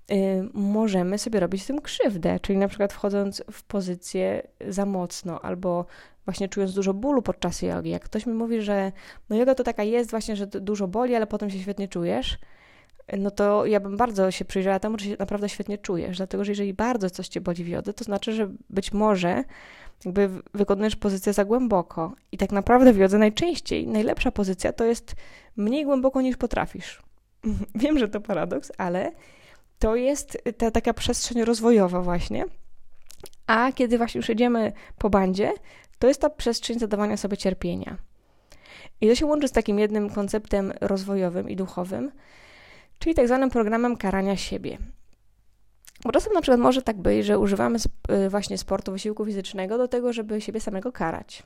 yy, 0.09 0.17
możemy 0.53 1.17
sobie 1.17 1.39
robić 1.39 1.65
tym 1.65 1.81
krzywdę, 1.81 2.39
czyli 2.39 2.59
na 2.59 2.67
przykład 2.67 2.93
wchodząc 2.93 3.43
w 3.51 3.63
pozycję 3.63 4.47
za 4.67 4.85
mocno 4.85 5.41
albo 5.41 5.85
właśnie 6.25 6.49
czując 6.49 6.73
dużo 6.73 6.93
bólu 6.93 7.21
podczas 7.21 7.61
jogi. 7.61 7.89
Jak 7.89 8.03
ktoś 8.03 8.25
mi 8.25 8.33
mówi, 8.33 8.61
że 8.61 8.91
no 9.29 9.35
yoga 9.35 9.55
to 9.55 9.63
taka 9.63 9.83
jest 9.83 10.11
właśnie, 10.11 10.35
że 10.35 10.47
dużo 10.47 10.87
boli, 10.87 11.15
ale 11.15 11.27
potem 11.27 11.49
się 11.49 11.59
świetnie 11.59 11.87
czujesz, 11.87 12.37
no 13.17 13.31
to 13.31 13.65
ja 13.65 13.79
bym 13.79 13.97
bardzo 13.97 14.31
się 14.31 14.45
przyjrzała 14.45 14.79
temu, 14.79 14.97
czy 14.97 15.05
się 15.05 15.15
naprawdę 15.19 15.49
świetnie 15.49 15.77
czujesz, 15.77 16.17
dlatego 16.17 16.43
że 16.43 16.51
jeżeli 16.51 16.73
bardzo 16.73 17.09
coś 17.09 17.27
cię 17.27 17.41
boli 17.41 17.63
w 17.63 17.67
jodze, 17.67 17.93
to 17.93 18.03
znaczy, 18.03 18.33
że 18.33 18.49
być 18.69 18.93
może 18.93 19.43
jakby 20.05 20.29
wykonujesz 20.53 20.95
pozycję 20.95 21.33
za 21.33 21.45
głęboko 21.45 22.13
i 22.31 22.37
tak 22.37 22.51
naprawdę 22.51 22.93
w 22.93 22.97
jodze 22.97 23.17
najczęściej 23.17 23.87
najlepsza 23.87 24.31
pozycja 24.31 24.73
to 24.73 24.85
jest 24.85 25.15
mniej 25.55 25.85
głęboko 25.85 26.21
niż 26.21 26.37
potrafisz. 26.37 27.01
Wiem, 27.75 27.99
że 27.99 28.07
to 28.07 28.21
paradoks, 28.21 28.71
ale 28.77 29.11
to 29.79 29.95
jest 29.95 30.37
ta 30.57 30.71
taka 30.71 30.93
przestrzeń 30.93 31.43
rozwojowa 31.43 32.01
właśnie, 32.01 32.45
a 33.47 33.71
kiedy 33.71 33.97
właśnie 33.97 34.19
już 34.19 34.29
jedziemy 34.29 34.71
po 34.97 35.09
bandzie, 35.09 35.53
to 35.99 36.07
jest 36.07 36.21
ta 36.21 36.29
przestrzeń 36.29 36.79
zadawania 36.79 37.17
sobie 37.17 37.37
cierpienia. 37.37 37.97
I 39.01 39.07
to 39.07 39.15
się 39.15 39.25
łączy 39.25 39.47
z 39.47 39.51
takim 39.51 39.79
jednym 39.79 40.09
konceptem 40.09 40.73
rozwojowym 40.81 41.49
i 41.49 41.55
duchowym, 41.55 42.11
czyli 42.99 43.15
tak 43.15 43.27
zwanym 43.27 43.49
programem 43.49 43.97
karania 43.97 44.37
siebie. 44.37 44.77
Bo 46.03 46.11
czasem 46.11 46.33
na 46.33 46.41
przykład 46.41 46.59
może 46.59 46.81
tak 46.81 46.97
być, 46.97 47.25
że 47.25 47.39
używamy 47.39 47.79
y, 48.25 48.29
właśnie 48.29 48.57
sportu, 48.57 48.91
wysiłku 48.91 49.25
fizycznego 49.25 49.77
do 49.77 49.87
tego, 49.87 50.13
żeby 50.13 50.41
siebie 50.41 50.59
samego 50.59 50.91
karać. 50.91 51.43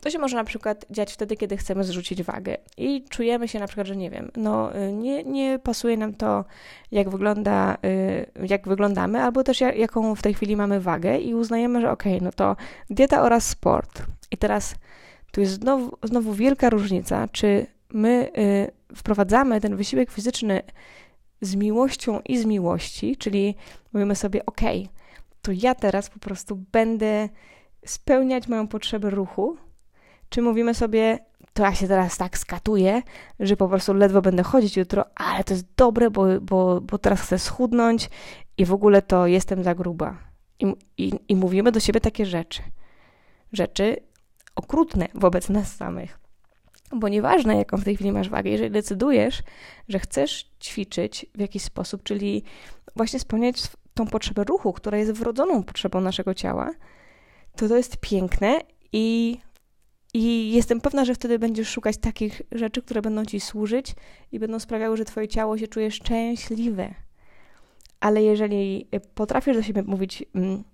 To 0.00 0.10
się 0.10 0.18
może 0.18 0.36
na 0.36 0.44
przykład 0.44 0.86
dziać 0.90 1.12
wtedy, 1.12 1.36
kiedy 1.36 1.56
chcemy 1.56 1.84
zrzucić 1.84 2.22
wagę 2.22 2.56
i 2.76 3.04
czujemy 3.08 3.48
się 3.48 3.58
na 3.58 3.66
przykład, 3.66 3.86
że 3.86 3.96
nie 3.96 4.10
wiem, 4.10 4.30
no 4.36 4.76
y, 4.76 4.92
nie, 4.92 5.24
nie 5.24 5.58
pasuje 5.58 5.96
nam 5.96 6.14
to, 6.14 6.44
jak 6.92 7.10
wygląda, 7.10 7.76
y, 7.84 8.46
jak 8.46 8.68
wyglądamy, 8.68 9.22
albo 9.22 9.44
też 9.44 9.60
jaką 9.60 10.14
w 10.14 10.22
tej 10.22 10.34
chwili 10.34 10.56
mamy 10.56 10.80
wagę 10.80 11.18
i 11.18 11.34
uznajemy, 11.34 11.80
że 11.80 11.90
okej, 11.90 12.16
okay, 12.16 12.24
no 12.24 12.32
to 12.32 12.56
dieta 12.90 13.22
oraz 13.22 13.48
sport. 13.48 14.02
I 14.30 14.36
teraz 14.36 14.74
tu 15.32 15.40
jest 15.40 15.52
znowu, 15.52 15.96
znowu 16.02 16.32
wielka 16.32 16.70
różnica, 16.70 17.28
czy 17.28 17.66
my 17.92 18.30
y, 18.38 18.96
wprowadzamy 18.96 19.60
ten 19.60 19.76
wysiłek 19.76 20.10
fizyczny 20.10 20.62
z 21.40 21.56
miłością 21.56 22.20
i 22.20 22.38
z 22.38 22.44
miłości, 22.44 23.16
czyli 23.16 23.54
mówimy 23.92 24.16
sobie, 24.16 24.46
okej, 24.46 24.80
okay, 24.80 24.94
to 25.42 25.52
ja 25.52 25.74
teraz 25.74 26.10
po 26.10 26.18
prostu 26.18 26.56
będę 26.72 27.28
spełniać 27.86 28.48
moją 28.48 28.68
potrzebę 28.68 29.10
ruchu, 29.10 29.56
czy 30.34 30.42
mówimy 30.42 30.74
sobie, 30.74 31.18
to 31.52 31.62
ja 31.62 31.74
się 31.74 31.88
teraz 31.88 32.16
tak 32.16 32.38
skatuję, 32.38 33.02
że 33.40 33.56
po 33.56 33.68
prostu 33.68 33.94
ledwo 33.94 34.22
będę 34.22 34.42
chodzić 34.42 34.76
jutro, 34.76 35.04
ale 35.14 35.44
to 35.44 35.54
jest 35.54 35.66
dobre, 35.76 36.10
bo, 36.10 36.40
bo, 36.40 36.80
bo 36.80 36.98
teraz 36.98 37.20
chcę 37.20 37.38
schudnąć 37.38 38.10
i 38.58 38.64
w 38.64 38.72
ogóle 38.72 39.02
to 39.02 39.26
jestem 39.26 39.64
za 39.64 39.74
gruba. 39.74 40.18
I, 40.58 40.74
i, 40.98 41.12
I 41.28 41.36
mówimy 41.36 41.72
do 41.72 41.80
siebie 41.80 42.00
takie 42.00 42.26
rzeczy. 42.26 42.62
Rzeczy 43.52 43.96
okrutne 44.54 45.08
wobec 45.14 45.48
nas 45.48 45.76
samych. 45.76 46.18
Bo 46.96 47.08
nieważne, 47.08 47.56
jaką 47.56 47.76
w 47.76 47.84
tej 47.84 47.94
chwili 47.94 48.12
masz 48.12 48.28
wagę, 48.28 48.50
jeżeli 48.50 48.70
decydujesz, 48.70 49.42
że 49.88 49.98
chcesz 49.98 50.50
ćwiczyć 50.62 51.26
w 51.34 51.40
jakiś 51.40 51.62
sposób, 51.62 52.02
czyli 52.02 52.42
właśnie 52.96 53.20
spełniać 53.20 53.62
tą 53.94 54.06
potrzebę 54.06 54.44
ruchu, 54.44 54.72
która 54.72 54.98
jest 54.98 55.12
wrodzoną 55.12 55.62
potrzebą 55.62 56.00
naszego 56.00 56.34
ciała, 56.34 56.70
to 57.56 57.68
to 57.68 57.76
jest 57.76 57.96
piękne 57.96 58.60
i, 58.92 59.38
i 60.14 60.52
jestem 60.52 60.80
pewna, 60.80 61.04
że 61.04 61.14
wtedy 61.14 61.38
będziesz 61.38 61.68
szukać 61.68 61.96
takich 61.96 62.42
rzeczy, 62.52 62.82
które 62.82 63.02
będą 63.02 63.24
ci 63.24 63.40
służyć 63.40 63.94
i 64.32 64.38
będą 64.38 64.58
sprawiały, 64.58 64.96
że 64.96 65.04
twoje 65.04 65.28
ciało 65.28 65.58
się 65.58 65.68
czuje 65.68 65.90
szczęśliwe. 65.90 66.94
Ale 68.00 68.22
jeżeli 68.22 68.88
potrafisz 69.14 69.56
do 69.56 69.62
siebie 69.62 69.82
mówić 69.82 70.24
mm, 70.34 70.64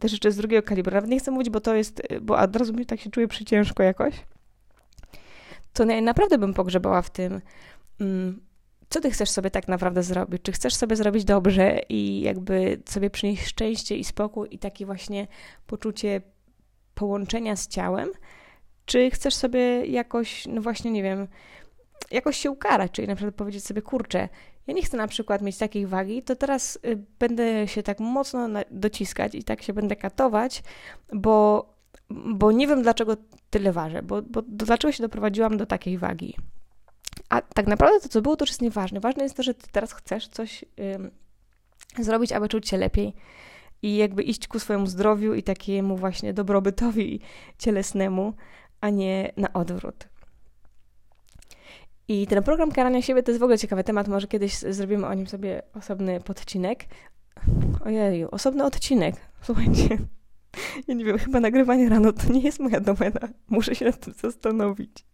te 0.00 0.08
rzeczy 0.08 0.32
z 0.32 0.36
drugiego 0.36 0.68
kalibru, 0.68 0.94
nawet 0.94 1.10
nie 1.10 1.18
chcę 1.18 1.30
mówić, 1.30 1.50
bo 1.50 1.60
to 1.60 1.74
jest, 1.74 2.02
bo 2.20 2.38
od 2.38 2.56
razu 2.56 2.72
mi 2.72 2.86
tak 2.86 3.00
się 3.00 3.10
czuję 3.10 3.28
przyciężko 3.28 3.82
jakoś, 3.82 4.14
to 5.72 5.84
naprawdę 5.84 6.38
bym 6.38 6.54
pogrzebała 6.54 7.02
w 7.02 7.10
tym, 7.10 7.40
mm, 8.00 8.40
co 8.90 9.00
ty 9.00 9.10
chcesz 9.10 9.30
sobie 9.30 9.50
tak 9.50 9.68
naprawdę 9.68 10.02
zrobić? 10.02 10.42
Czy 10.42 10.52
chcesz 10.52 10.74
sobie 10.74 10.96
zrobić 10.96 11.24
dobrze 11.24 11.80
i 11.88 12.20
jakby 12.20 12.82
sobie 12.88 13.10
przynieść 13.10 13.46
szczęście 13.46 13.96
i 13.96 14.04
spokój 14.04 14.48
i 14.50 14.58
takie 14.58 14.86
właśnie 14.86 15.26
poczucie 15.66 16.20
połączenia 16.94 17.56
z 17.56 17.68
ciałem? 17.68 18.08
Czy 18.88 19.10
chcesz 19.10 19.34
sobie 19.34 19.86
jakoś, 19.86 20.46
no 20.46 20.60
właśnie, 20.60 20.90
nie 20.90 21.02
wiem, 21.02 21.28
jakoś 22.10 22.36
się 22.36 22.50
ukarać, 22.50 22.92
czyli 22.92 23.08
na 23.08 23.14
przykład 23.14 23.34
powiedzieć 23.34 23.64
sobie, 23.64 23.82
kurczę, 23.82 24.28
ja 24.66 24.74
nie 24.74 24.82
chcę 24.82 24.96
na 24.96 25.08
przykład 25.08 25.42
mieć 25.42 25.58
takiej 25.58 25.86
wagi, 25.86 26.22
to 26.22 26.36
teraz 26.36 26.78
y, 26.86 26.98
będę 27.18 27.68
się 27.68 27.82
tak 27.82 28.00
mocno 28.00 28.48
dociskać 28.70 29.34
i 29.34 29.44
tak 29.44 29.62
się 29.62 29.72
będę 29.72 29.96
katować, 29.96 30.62
bo, 31.12 31.66
bo 32.10 32.52
nie 32.52 32.66
wiem 32.66 32.82
dlaczego 32.82 33.16
tyle 33.50 33.72
ważę, 33.72 34.02
bo, 34.02 34.22
bo 34.22 34.42
dlaczego 34.42 34.92
się 34.92 35.02
doprowadziłam 35.02 35.56
do 35.56 35.66
takiej 35.66 35.98
wagi. 35.98 36.36
A 37.28 37.40
tak 37.40 37.66
naprawdę 37.66 38.00
to, 38.00 38.08
co 38.08 38.22
było, 38.22 38.36
to 38.36 38.42
już 38.42 38.50
jest 38.50 38.62
nieważne. 38.62 39.00
Ważne 39.00 39.22
jest 39.22 39.36
to, 39.36 39.42
że 39.42 39.54
ty 39.54 39.66
teraz 39.72 39.92
chcesz 39.92 40.28
coś 40.28 40.64
zrobić, 41.98 42.32
aby 42.32 42.48
czuć 42.48 42.68
się 42.68 42.76
lepiej 42.76 43.14
i 43.82 43.96
jakby 43.96 44.22
iść 44.22 44.48
ku 44.48 44.58
swojemu 44.58 44.86
zdrowiu 44.86 45.34
i 45.34 45.42
takiemu 45.42 45.96
właśnie 45.96 46.34
dobrobytowi 46.34 47.20
cielesnemu, 47.58 48.34
a 48.80 48.90
nie 48.90 49.32
na 49.36 49.52
odwrót. 49.52 50.08
I 52.08 52.26
ten 52.26 52.42
program 52.42 52.72
karania 52.72 53.02
siebie 53.02 53.22
to 53.22 53.30
jest 53.30 53.40
w 53.40 53.42
ogóle 53.42 53.58
ciekawy 53.58 53.84
temat. 53.84 54.08
Może 54.08 54.26
kiedyś 54.26 54.58
zrobimy 54.58 55.06
o 55.06 55.14
nim 55.14 55.26
sobie 55.26 55.62
osobny 55.74 56.20
podcinek. 56.20 56.84
Ojeju, 57.84 58.28
osobny 58.30 58.64
odcinek. 58.64 59.14
Słuchajcie, 59.42 59.98
ja 60.88 60.94
nie 60.94 61.04
wiem, 61.04 61.18
chyba 61.18 61.40
nagrywanie 61.40 61.88
rano 61.88 62.12
to 62.12 62.32
nie 62.32 62.40
jest 62.40 62.60
moja 62.60 62.80
domena. 62.80 63.28
Muszę 63.48 63.74
się 63.74 63.84
nad 63.84 64.00
tym 64.00 64.14
zastanowić. 64.14 65.04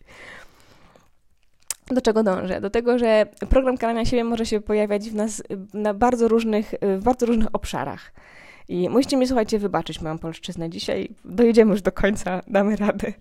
Do 1.87 2.01
czego 2.01 2.23
dążę? 2.23 2.61
Do 2.61 2.71
tego, 2.71 2.99
że 2.99 3.27
program 3.51 3.77
karania 3.77 4.05
siebie 4.05 4.25
może 4.25 4.47
się 4.47 4.61
pojawiać 4.61 5.11
w 5.11 5.15
nas 5.15 5.43
na 5.75 5.95
bardzo 5.95 6.29
różnych, 6.29 6.75
w 6.99 7.03
bardzo 7.05 7.27
różnych 7.27 7.55
obszarach. 7.55 8.13
I 8.69 8.89
musicie 8.89 9.17
mi, 9.17 9.27
słuchajcie, 9.27 9.59
wybaczyć 9.59 10.01
moją 10.01 10.19
polszczyznę. 10.19 10.71
Dzisiaj 10.71 11.09
dojedziemy 11.25 11.71
już 11.71 11.83
do 11.83 11.93
końca, 11.93 12.43
damy 12.47 12.77
radę. 12.77 13.13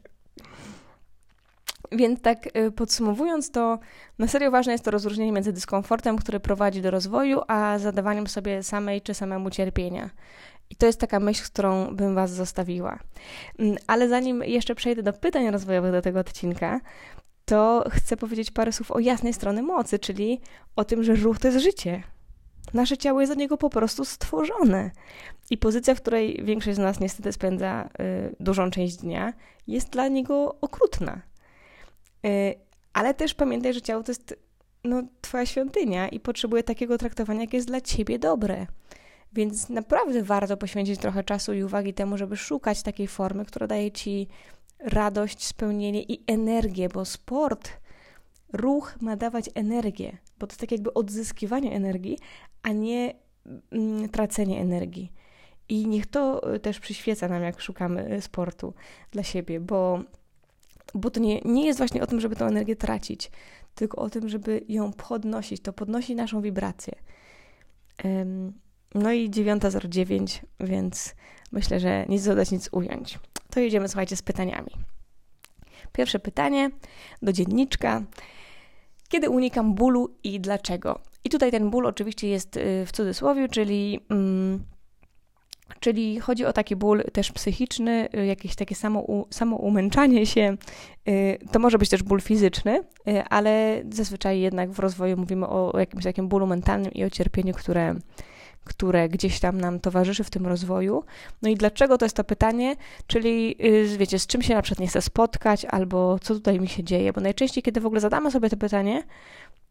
Więc 1.92 2.22
tak 2.22 2.58
y, 2.58 2.72
podsumowując, 2.72 3.52
to 3.52 3.80
na 4.20 4.28
serio 4.28 4.52
ważne 4.52 4.72
jest 4.72 4.86
to 4.86 4.92
rozróżnienie 4.92 5.32
między 5.32 5.54
dyskomfortem, 5.54 6.18
który 6.18 6.40
prowadzi 6.40 6.82
do 6.82 6.92
rozwoju, 6.92 7.42
a 7.48 7.80
zadawaniem 7.80 8.28
sobie 8.28 8.64
samej 8.64 9.02
czy 9.02 9.14
samemu 9.14 9.50
cierpienia. 9.50 10.10
I 10.70 10.76
to 10.76 10.86
jest 10.86 11.00
taka 11.00 11.20
myśl, 11.20 11.44
z 11.44 11.50
którą 11.50 11.96
bym 11.96 12.16
Was 12.16 12.32
zostawiła. 12.32 13.00
Mm, 13.60 13.78
ale 13.88 14.10
zanim 14.10 14.44
jeszcze 14.44 14.76
przejdę 14.76 15.04
do 15.04 15.14
pytań 15.14 15.52
rozwojowych 15.52 15.92
do 15.92 16.02
tego 16.02 16.20
odcinka, 16.20 16.82
to 17.46 17.84
chcę 17.90 18.18
powiedzieć 18.18 18.52
parę 18.52 18.72
słów 18.72 18.92
o 18.92 19.00
jasnej 19.00 19.34
strony 19.34 19.64
mocy, 19.64 20.00
czyli 20.00 20.42
o 20.76 20.86
tym, 20.86 21.04
że 21.04 21.16
ruch 21.16 21.40
to 21.40 21.48
jest 21.48 21.60
życie. 21.60 22.04
Nasze 22.74 22.98
ciało 22.98 23.22
jest 23.22 23.34
do 23.34 23.40
niego 23.40 23.58
po 23.58 23.70
prostu 23.70 24.06
stworzone. 24.06 24.92
I 25.50 25.58
pozycja, 25.58 25.96
w 25.96 26.02
której 26.02 26.44
większość 26.44 26.76
z 26.76 26.80
nas 26.80 27.00
niestety 27.00 27.32
spędza 27.32 27.90
y, 28.00 28.36
dużą 28.40 28.72
część 28.72 28.96
dnia, 28.96 29.34
jest 29.68 29.90
dla 29.90 30.08
niego 30.08 30.56
okrutna. 30.62 31.22
Y, 32.26 32.56
ale 32.94 33.14
też 33.14 33.34
pamiętaj, 33.34 33.74
że 33.74 33.82
ciało 33.82 34.04
to 34.04 34.12
jest 34.12 34.36
no, 34.84 35.04
twoja 35.22 35.46
świątynia 35.46 36.08
i 36.08 36.20
potrzebuje 36.20 36.64
takiego 36.64 36.98
traktowania, 36.98 37.42
jakie 37.42 37.58
jest 37.58 37.68
dla 37.68 37.82
ciebie 37.82 38.20
dobre. 38.20 38.68
Więc 39.34 39.70
naprawdę 39.70 40.24
warto 40.24 40.58
poświęcić 40.58 41.00
trochę 41.00 41.24
czasu 41.24 41.54
i 41.54 41.64
uwagi 41.64 41.94
temu, 41.94 42.18
żeby 42.18 42.38
szukać 42.38 42.84
takiej 42.84 43.08
formy, 43.08 43.46
która 43.46 43.68
daje 43.68 43.92
ci 43.92 44.28
radość, 44.80 45.46
spełnienie 45.46 46.04
i 46.04 46.24
energię, 46.28 46.90
bo 46.90 47.06
sport, 47.06 47.72
ruch 48.54 48.96
ma 49.02 49.16
dawać 49.16 49.50
energię, 49.56 50.18
bo 50.40 50.48
to 50.48 50.52
jest 50.52 50.62
tak 50.62 50.72
jakby 50.72 50.94
odzyskiwanie 50.94 51.72
energii, 51.76 52.18
a 52.64 52.72
nie 52.72 53.14
mm, 53.72 54.10
tracenie 54.10 54.62
energii. 54.62 55.12
I 55.70 55.88
niech 55.88 56.06
to 56.06 56.54
y, 56.56 56.60
też 56.60 56.80
przyświeca 56.80 57.28
nam, 57.28 57.44
jak 57.44 57.62
szukamy 57.62 58.14
y, 58.14 58.22
sportu 58.22 58.74
dla 59.12 59.24
siebie, 59.24 59.60
bo, 59.60 60.04
bo 60.94 61.12
to 61.12 61.20
nie, 61.20 61.42
nie 61.42 61.66
jest 61.66 61.78
właśnie 61.78 62.04
o 62.04 62.08
tym, 62.08 62.20
żeby 62.22 62.36
tę 62.36 62.46
energię 62.46 62.76
tracić, 62.76 63.32
tylko 63.76 64.02
o 64.02 64.10
tym, 64.10 64.30
żeby 64.30 64.62
ją 64.68 64.94
podnosić. 64.94 65.62
To 65.62 65.74
podnosi 65.74 66.16
naszą 66.16 66.42
wibrację. 66.42 66.94
No 68.96 69.12
i 69.12 69.30
9.09, 69.30 70.42
więc 70.60 71.16
myślę, 71.52 71.80
że 71.80 72.06
nic 72.10 72.26
dodać, 72.26 72.52
nic 72.52 72.70
ująć. 72.72 73.20
To 73.50 73.60
jedziemy, 73.60 73.88
słuchajcie, 73.88 74.16
z 74.16 74.22
pytaniami. 74.22 74.72
Pierwsze 75.92 76.20
pytanie 76.20 76.72
do 77.22 77.34
dzienniczka. 77.34 78.04
Kiedy 79.10 79.30
unikam 79.30 79.76
bólu 79.76 80.16
i 80.24 80.40
dlaczego? 80.40 81.00
I 81.24 81.30
tutaj 81.30 81.52
ten 81.52 81.70
ból 81.70 81.86
oczywiście 81.86 82.28
jest 82.28 82.58
y, 82.58 82.86
w 82.86 82.92
cudzysłowie, 82.92 83.50
czyli, 83.50 84.00
mm, 84.10 84.64
czyli 85.80 86.20
chodzi 86.20 86.46
o 86.46 86.54
taki 86.54 86.76
ból 86.76 87.04
też 87.14 87.32
psychiczny, 87.32 88.10
y, 88.18 88.26
jakieś 88.26 88.56
takie 88.56 88.76
samo, 88.76 89.26
samo 89.30 89.56
umęczanie 89.56 90.26
się. 90.26 90.58
Y, 91.10 91.38
to 91.52 91.60
może 91.60 91.78
być 91.78 91.90
też 91.90 92.04
ból 92.04 92.22
fizyczny, 92.22 92.84
ale 93.30 93.84
zazwyczaj 93.92 94.40
jednak 94.40 94.72
w 94.72 94.80
rozwoju 94.80 95.18
mówimy 95.18 95.48
o 95.48 95.80
jakimś 95.80 96.04
takim 96.04 96.28
bólu 96.28 96.48
mentalnym 96.48 96.92
i 96.92 97.04
o 97.04 97.10
cierpieniu, 97.10 97.54
które 97.54 97.96
które 98.66 99.10
gdzieś 99.10 99.40
tam 99.40 99.62
nam 99.62 99.80
towarzyszy 99.80 100.24
w 100.24 100.30
tym 100.30 100.48
rozwoju. 100.48 101.04
No 101.42 101.50
i 101.50 101.56
dlaczego 101.56 101.98
to 101.98 102.06
jest 102.06 102.16
to 102.16 102.24
pytanie, 102.24 102.76
czyli 103.08 103.56
wiecie, 103.98 104.20
z 104.20 104.28
czym 104.28 104.42
się 104.42 104.56
na 104.56 104.62
przykład 104.62 104.80
nie 104.80 104.88
chcę 104.88 105.02
spotkać, 105.02 105.66
albo 105.66 106.20
co 106.20 106.34
tutaj 106.34 106.60
mi 106.60 106.68
się 106.68 106.84
dzieje, 106.84 107.14
bo 107.14 107.22
najczęściej, 107.22 107.64
kiedy 107.64 107.82
w 107.82 107.86
ogóle 107.86 108.02
zadamy 108.02 108.32
sobie 108.32 108.50
to 108.50 108.58
pytanie, 108.58 109.04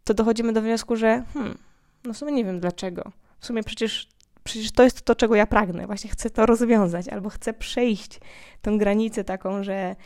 to 0.04 0.14
dochodzimy 0.14 0.52
do 0.52 0.62
wniosku, 0.62 0.96
że 0.96 1.24
hmm, 1.34 1.58
no 2.04 2.12
w 2.12 2.16
sumie 2.16 2.32
nie 2.32 2.44
wiem 2.44 2.60
dlaczego. 2.60 3.12
W 3.40 3.46
sumie 3.46 3.62
przecież, 3.62 4.08
przecież 4.44 4.72
to 4.72 4.82
jest 4.82 5.02
to, 5.02 5.14
czego 5.14 5.34
ja 5.34 5.46
pragnę. 5.46 5.86
Właśnie 5.86 6.10
chcę 6.10 6.30
to 6.30 6.46
rozwiązać, 6.46 7.08
albo 7.08 7.28
chcę 7.28 7.52
przejść 7.52 8.20
tą 8.62 8.78
granicę 8.78 9.24
taką, 9.24 9.62
że 9.62 9.96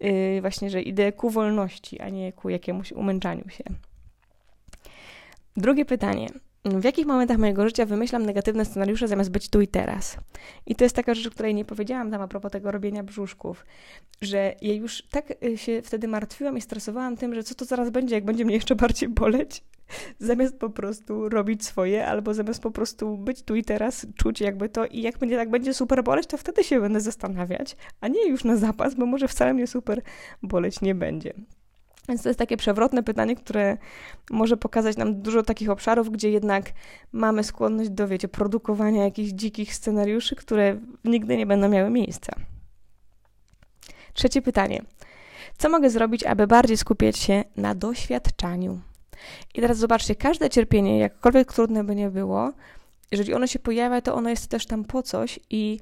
yy, 0.00 0.40
właśnie, 0.40 0.70
że 0.70 0.82
idę 0.82 1.12
ku 1.12 1.30
wolności, 1.30 2.00
a 2.00 2.08
nie 2.08 2.32
ku 2.32 2.48
jakiemuś 2.48 2.92
umęczaniu 2.92 3.48
się. 3.48 3.64
Drugie 5.56 5.84
pytanie 5.84 6.28
w 6.64 6.84
jakich 6.84 7.06
momentach 7.06 7.38
mojego 7.38 7.66
życia 7.66 7.86
wymyślam 7.86 8.26
negatywne 8.26 8.64
scenariusze 8.64 9.08
zamiast 9.08 9.30
być 9.30 9.48
tu 9.48 9.60
i 9.60 9.68
teraz. 9.68 10.16
I 10.66 10.74
to 10.74 10.84
jest 10.84 10.96
taka 10.96 11.14
rzecz, 11.14 11.26
o 11.26 11.30
której 11.30 11.54
nie 11.54 11.64
powiedziałam 11.64 12.10
tam 12.10 12.22
a 12.22 12.28
propos 12.28 12.52
tego 12.52 12.70
robienia 12.70 13.02
brzuszków, 13.02 13.66
że 14.20 14.54
ja 14.62 14.74
już 14.74 15.02
tak 15.10 15.44
y, 15.44 15.58
się 15.58 15.82
wtedy 15.82 16.08
martwiłam 16.08 16.58
i 16.58 16.60
stresowałam 16.60 17.16
tym, 17.16 17.34
że 17.34 17.42
co 17.42 17.54
to 17.54 17.64
zaraz 17.64 17.90
będzie, 17.90 18.14
jak 18.14 18.24
będzie 18.24 18.44
mnie 18.44 18.54
jeszcze 18.54 18.74
bardziej 18.74 19.08
boleć, 19.08 19.64
zamiast 20.18 20.58
po 20.58 20.70
prostu 20.70 21.28
robić 21.28 21.64
swoje, 21.64 22.06
albo 22.06 22.34
zamiast 22.34 22.62
po 22.62 22.70
prostu 22.70 23.18
być 23.18 23.42
tu 23.42 23.54
i 23.54 23.64
teraz, 23.64 24.06
czuć 24.16 24.40
jakby 24.40 24.68
to 24.68 24.86
i 24.86 25.02
jak 25.02 25.18
będzie 25.18 25.36
tak 25.36 25.50
będzie 25.50 25.74
super 25.74 26.04
boleć, 26.04 26.26
to 26.26 26.36
wtedy 26.36 26.64
się 26.64 26.80
będę 26.80 27.00
zastanawiać, 27.00 27.76
a 28.00 28.08
nie 28.08 28.28
już 28.28 28.44
na 28.44 28.56
zapas, 28.56 28.94
bo 28.94 29.06
może 29.06 29.28
wcale 29.28 29.54
mnie 29.54 29.66
super 29.66 30.02
boleć 30.42 30.80
nie 30.80 30.94
będzie. 30.94 31.34
Więc 32.08 32.22
to 32.22 32.28
jest 32.28 32.38
takie 32.38 32.56
przewrotne 32.56 33.02
pytanie, 33.02 33.36
które 33.36 33.76
może 34.30 34.56
pokazać 34.56 34.96
nam 34.96 35.22
dużo 35.22 35.42
takich 35.42 35.70
obszarów, 35.70 36.10
gdzie 36.10 36.30
jednak 36.30 36.64
mamy 37.12 37.44
skłonność 37.44 37.90
do, 37.90 38.08
wiecie, 38.08 38.28
produkowania 38.28 39.04
jakichś 39.04 39.30
dzikich 39.30 39.74
scenariuszy, 39.74 40.36
które 40.36 40.78
nigdy 41.04 41.36
nie 41.36 41.46
będą 41.46 41.68
miały 41.68 41.90
miejsca. 41.90 42.32
Trzecie 44.14 44.42
pytanie. 44.42 44.82
Co 45.58 45.68
mogę 45.68 45.90
zrobić, 45.90 46.24
aby 46.24 46.46
bardziej 46.46 46.76
skupiać 46.76 47.18
się 47.18 47.44
na 47.56 47.74
doświadczaniu? 47.74 48.80
I 49.54 49.60
teraz 49.60 49.78
zobaczcie, 49.78 50.14
każde 50.14 50.50
cierpienie, 50.50 50.98
jakkolwiek 50.98 51.52
trudne 51.52 51.84
by 51.84 51.94
nie 51.94 52.10
było, 52.10 52.52
jeżeli 53.10 53.34
ono 53.34 53.46
się 53.46 53.58
pojawia, 53.58 54.00
to 54.00 54.14
ono 54.14 54.30
jest 54.30 54.48
też 54.48 54.66
tam 54.66 54.84
po 54.84 55.02
coś 55.02 55.40
i 55.50 55.80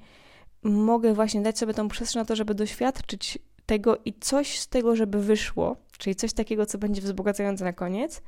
mogę 0.62 1.14
właśnie 1.14 1.40
dać 1.42 1.58
sobie 1.58 1.74
tą 1.74 1.88
przestrzeń 1.88 2.20
na 2.20 2.24
to, 2.24 2.36
żeby 2.36 2.54
doświadczyć 2.54 3.38
tego 3.70 3.96
i 4.04 4.14
coś 4.20 4.58
z 4.58 4.68
tego, 4.68 4.96
żeby 4.96 5.22
wyszło, 5.22 5.76
czyli 5.98 6.16
coś 6.16 6.32
takiego, 6.32 6.66
co 6.66 6.78
będzie 6.78 7.02
wzbogacające 7.02 7.64
na 7.64 7.72
koniec, 7.72 8.22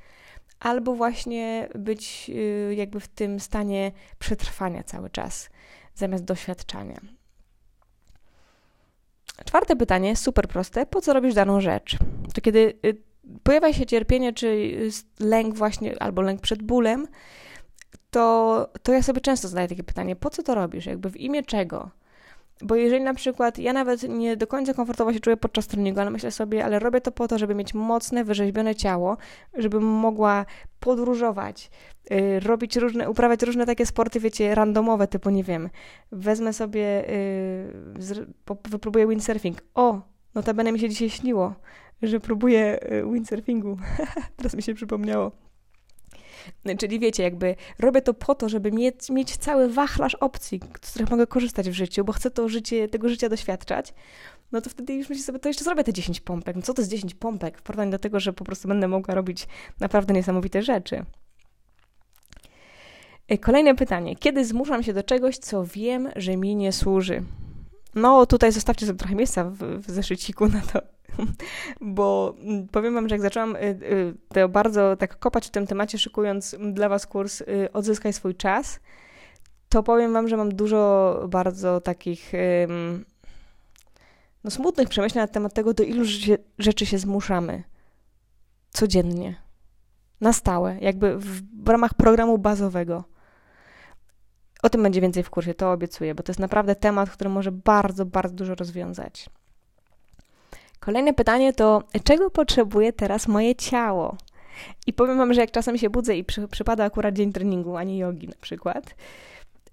albo 0.61 0.94
właśnie 0.94 1.68
być 1.74 2.31
y, 2.35 2.74
jakby 2.74 3.00
w 3.00 3.09
tym 3.09 3.40
stanie 3.40 3.92
przetrwania 4.18 4.83
cały 4.83 5.11
czas, 5.11 5.50
zamiast 5.94 6.24
doświadczania. 6.24 7.00
Czwarte 9.44 9.76
pytanie, 9.76 10.16
super 10.16 10.48
proste. 10.48 10.87
Po 10.87 11.00
co 11.00 11.12
robisz 11.12 11.35
daną 11.35 11.61
rzecz? 11.61 11.96
To 12.35 12.40
kiedy 12.40 12.78
y, 12.87 12.96
pojawia 13.42 13.72
się 13.72 13.87
cierpienie, 13.87 14.33
czy 14.33 14.72
lęk 15.20 15.55
właśnie, 15.55 16.02
albo 16.02 16.22
lęk 16.22 16.40
przed 16.40 16.62
bólem, 16.62 17.07
to, 18.11 18.68
to 18.83 18.92
ja 18.92 19.02
sobie 19.02 19.20
często 19.20 19.48
zadaję 19.48 19.68
takie 19.68 19.85
pytanie, 19.85 20.16
po 20.16 20.31
co 20.31 20.42
to 20.42 20.55
robisz? 20.55 20.87
Jakby 20.87 21.11
w 21.11 21.16
imię 21.16 21.42
czego? 21.42 22.01
Bo 22.62 22.77
jeżeli 22.77 23.05
na 23.05 23.14
przykład 23.14 23.59
ja 23.59 23.72
nawet 23.72 24.03
nie 24.03 24.37
do 24.37 24.46
końca 24.46 24.75
komfortowo 24.75 25.12
się 25.12 25.20
czuję 25.20 25.37
podczas 25.37 25.66
treningu, 25.66 26.01
ale 26.01 26.11
myślę 26.11 26.31
sobie, 26.31 26.64
ale 26.64 26.79
robię 26.79 27.01
to 27.01 27.12
po 27.12 27.29
to, 27.29 27.38
żeby 27.38 27.55
mieć 27.55 27.75
mocne, 27.75 28.25
wyrzeźbione 28.25 28.75
ciało, 28.75 29.16
żebym 29.55 29.83
mogła 29.85 30.46
podróżować, 30.81 31.70
yy, 32.11 32.40
robić 32.40 32.77
różne, 32.77 33.11
uprawiać 33.11 33.42
różne 33.42 33.66
takie 33.66 33.87
sporty, 33.87 34.20
wiecie, 34.20 34.55
randomowe, 34.55 35.07
typu 35.07 35.31
nie 35.31 35.44
wiem, 35.44 35.70
wezmę 36.12 36.53
sobie, 36.53 37.05
yy, 37.98 38.27
wypróbuję 38.68 39.07
windsurfing. 39.07 39.62
O, 39.75 40.01
notabene 40.35 40.72
mi 40.72 40.79
się 40.79 40.88
dzisiaj 40.88 41.11
śniło, 41.11 41.55
że 42.03 42.20
próbuję 42.20 42.79
yy, 42.90 43.12
windsurfingu. 43.12 43.77
Teraz 44.37 44.55
mi 44.55 44.62
się 44.62 44.75
przypomniało. 44.75 45.41
Czyli 46.78 46.98
wiecie, 46.98 47.22
jakby 47.22 47.57
robię 47.78 48.02
to 48.02 48.14
po 48.14 48.35
to, 48.35 48.48
żeby 48.48 48.72
mieć, 48.72 49.11
mieć 49.11 49.37
cały 49.37 49.68
wachlarz 49.68 50.14
opcji, 50.14 50.61
z 50.83 50.90
których 50.90 51.11
mogę 51.11 51.26
korzystać 51.26 51.70
w 51.70 51.72
życiu, 51.72 52.05
bo 52.05 52.12
chcę 52.12 52.31
to 52.31 52.48
życie, 52.48 52.88
tego 52.88 53.09
życia 53.09 53.28
doświadczać, 53.28 53.94
no 54.52 54.61
to 54.61 54.70
wtedy 54.70 54.94
już 54.94 55.09
myślę 55.09 55.24
sobie, 55.24 55.38
to 55.38 55.48
jeszcze 55.48 55.64
zrobię 55.64 55.85
te 55.85 55.92
10 55.92 56.20
pompek. 56.20 56.57
No 56.57 56.62
co 56.62 56.74
to 56.74 56.83
jest 56.83 56.90
10 56.90 57.14
pompek 57.14 57.59
w 57.59 57.62
porównaniu 57.62 57.90
do 57.90 57.98
tego, 57.98 58.20
że 58.20 58.33
po 58.33 58.44
prostu 58.44 58.68
będę 58.68 58.88
mogła 58.88 59.14
robić 59.14 59.46
naprawdę 59.81 60.14
niesamowite 60.14 60.62
rzeczy. 60.62 61.05
Y, 63.33 63.38
kolejne 63.38 63.74
pytanie. 63.74 64.16
Kiedy 64.16 64.44
zmuszam 64.44 64.83
się 64.83 64.92
do 64.92 65.02
czegoś, 65.02 65.38
co 65.38 65.64
wiem, 65.64 66.09
że 66.16 66.37
mi 66.37 66.57
nie 66.57 66.72
służy? 66.72 67.22
No, 67.94 68.26
tutaj 68.26 68.52
zostawcie 68.52 68.87
sobie 68.87 68.98
trochę 68.98 69.14
miejsca 69.14 69.44
w, 69.44 69.57
w 69.57 69.90
zeszyciku 69.90 70.48
na 70.48 70.61
to, 70.61 70.83
bo 71.81 72.35
mm, 72.38 72.68
powiem 72.68 72.94
wam, 72.94 73.09
że 73.09 73.14
jak 73.14 73.22
zaczęłam 73.22 73.57
y, 73.57 73.59
y, 73.61 74.14
to 74.29 74.48
bardzo 74.48 74.96
tak 74.96 75.18
kopać 75.18 75.46
w 75.46 75.51
tym 75.51 75.66
temacie, 75.66 75.98
szykując 75.98 76.57
dla 76.72 76.88
was 76.88 77.07
kurs 77.07 77.40
y, 77.40 77.68
Odzyskaj 77.72 78.12
swój 78.12 78.35
czas, 78.35 78.81
to 79.68 79.83
powiem 79.83 80.12
wam, 80.12 80.29
że 80.29 80.37
mam 80.37 80.55
dużo 80.55 81.20
bardzo 81.29 81.81
takich 81.81 82.33
no, 84.44 84.51
smutnych 84.51 84.88
przemyśleń 84.88 85.22
na 85.22 85.29
temat 85.29 85.55
tego, 85.55 85.75
do 85.75 85.83
ilu 85.83 86.05
rzeczy 86.59 86.87
się 86.87 86.98
zmuszamy 86.98 87.62
codziennie, 88.70 89.42
na 90.20 90.33
stałe, 90.33 90.77
jakby 90.81 91.18
w 91.62 91.68
ramach 91.68 91.94
programu 91.94 92.38
bazowego. 92.38 93.05
O 94.62 94.70
tym 94.70 94.83
będzie 94.83 95.01
więcej 95.01 95.22
w 95.22 95.31
kursie, 95.31 95.55
to 95.55 95.72
obiecuję, 95.72 96.14
bo 96.14 96.22
to 96.22 96.31
jest 96.31 96.40
naprawdę 96.40 96.75
temat, 96.75 97.11
który 97.11 97.31
może 97.31 97.53
bardzo, 97.53 98.07
bardzo 98.07 98.35
dużo 98.35 98.55
rozwiązać. 98.55 99.31
Kolejne 100.84 101.14
pytanie 101.14 101.52
to, 101.52 101.82
czego 102.04 102.30
potrzebuje 102.30 102.92
teraz 102.92 103.28
moje 103.28 103.54
ciało? 103.54 104.16
I 104.86 104.92
powiem 104.92 105.18
Wam, 105.18 105.34
że 105.34 105.40
jak 105.40 105.50
czasem 105.50 105.78
się 105.78 105.90
budzę 105.90 106.16
i 106.16 106.24
przy, 106.24 106.48
przypada 106.48 106.84
akurat 106.84 107.14
dzień 107.14 107.32
treningu, 107.32 107.76
a 107.76 107.84
nie 107.84 107.98
jogi 107.98 108.28
na 108.28 108.34
przykład, 108.40 108.94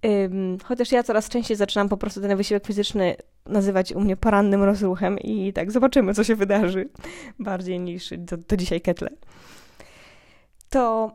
ym, 0.05 0.57
chociaż 0.63 0.91
ja 0.91 1.03
coraz 1.03 1.29
częściej 1.29 1.57
zaczynam 1.57 1.89
po 1.89 1.97
prostu 1.97 2.21
ten 2.21 2.37
wysiłek 2.37 2.67
fizyczny 2.67 3.15
nazywać 3.45 3.91
u 3.91 3.99
mnie 3.99 4.17
porannym 4.17 4.63
rozruchem 4.63 5.19
i 5.19 5.53
tak 5.53 5.71
zobaczymy, 5.71 6.13
co 6.13 6.23
się 6.23 6.35
wydarzy 6.35 6.89
bardziej 7.39 7.79
niż 7.79 8.13
to 8.47 8.57
dzisiaj 8.57 8.81
ketle. 8.81 9.09
To, 10.69 11.11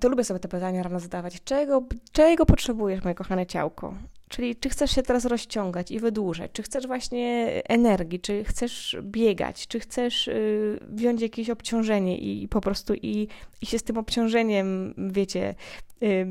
to 0.00 0.08
lubię 0.08 0.24
sobie 0.24 0.40
te 0.40 0.48
pytania 0.48 0.82
rano 0.82 1.00
zadawać. 1.00 1.44
Czego, 1.44 1.82
czego 2.12 2.46
potrzebujesz, 2.46 3.04
moje 3.04 3.14
kochane 3.14 3.46
ciałko? 3.46 3.94
Czyli 4.28 4.56
czy 4.56 4.68
chcesz 4.68 4.90
się 4.90 5.02
teraz 5.02 5.24
rozciągać 5.24 5.90
i 5.90 6.00
wydłużać, 6.00 6.50
czy 6.52 6.62
chcesz 6.62 6.86
właśnie 6.86 7.46
energii, 7.68 8.20
czy 8.20 8.44
chcesz 8.44 8.96
biegać, 9.02 9.66
czy 9.66 9.80
chcesz 9.80 10.28
y, 10.28 10.78
wziąć 10.88 11.22
jakieś 11.22 11.50
obciążenie 11.50 12.18
i, 12.18 12.42
i 12.42 12.48
po 12.48 12.60
prostu 12.60 12.94
i, 12.94 13.28
i 13.62 13.66
się 13.66 13.78
z 13.78 13.82
tym 13.82 13.98
obciążeniem, 13.98 14.94
wiecie, 14.98 15.54
y, 16.02 16.26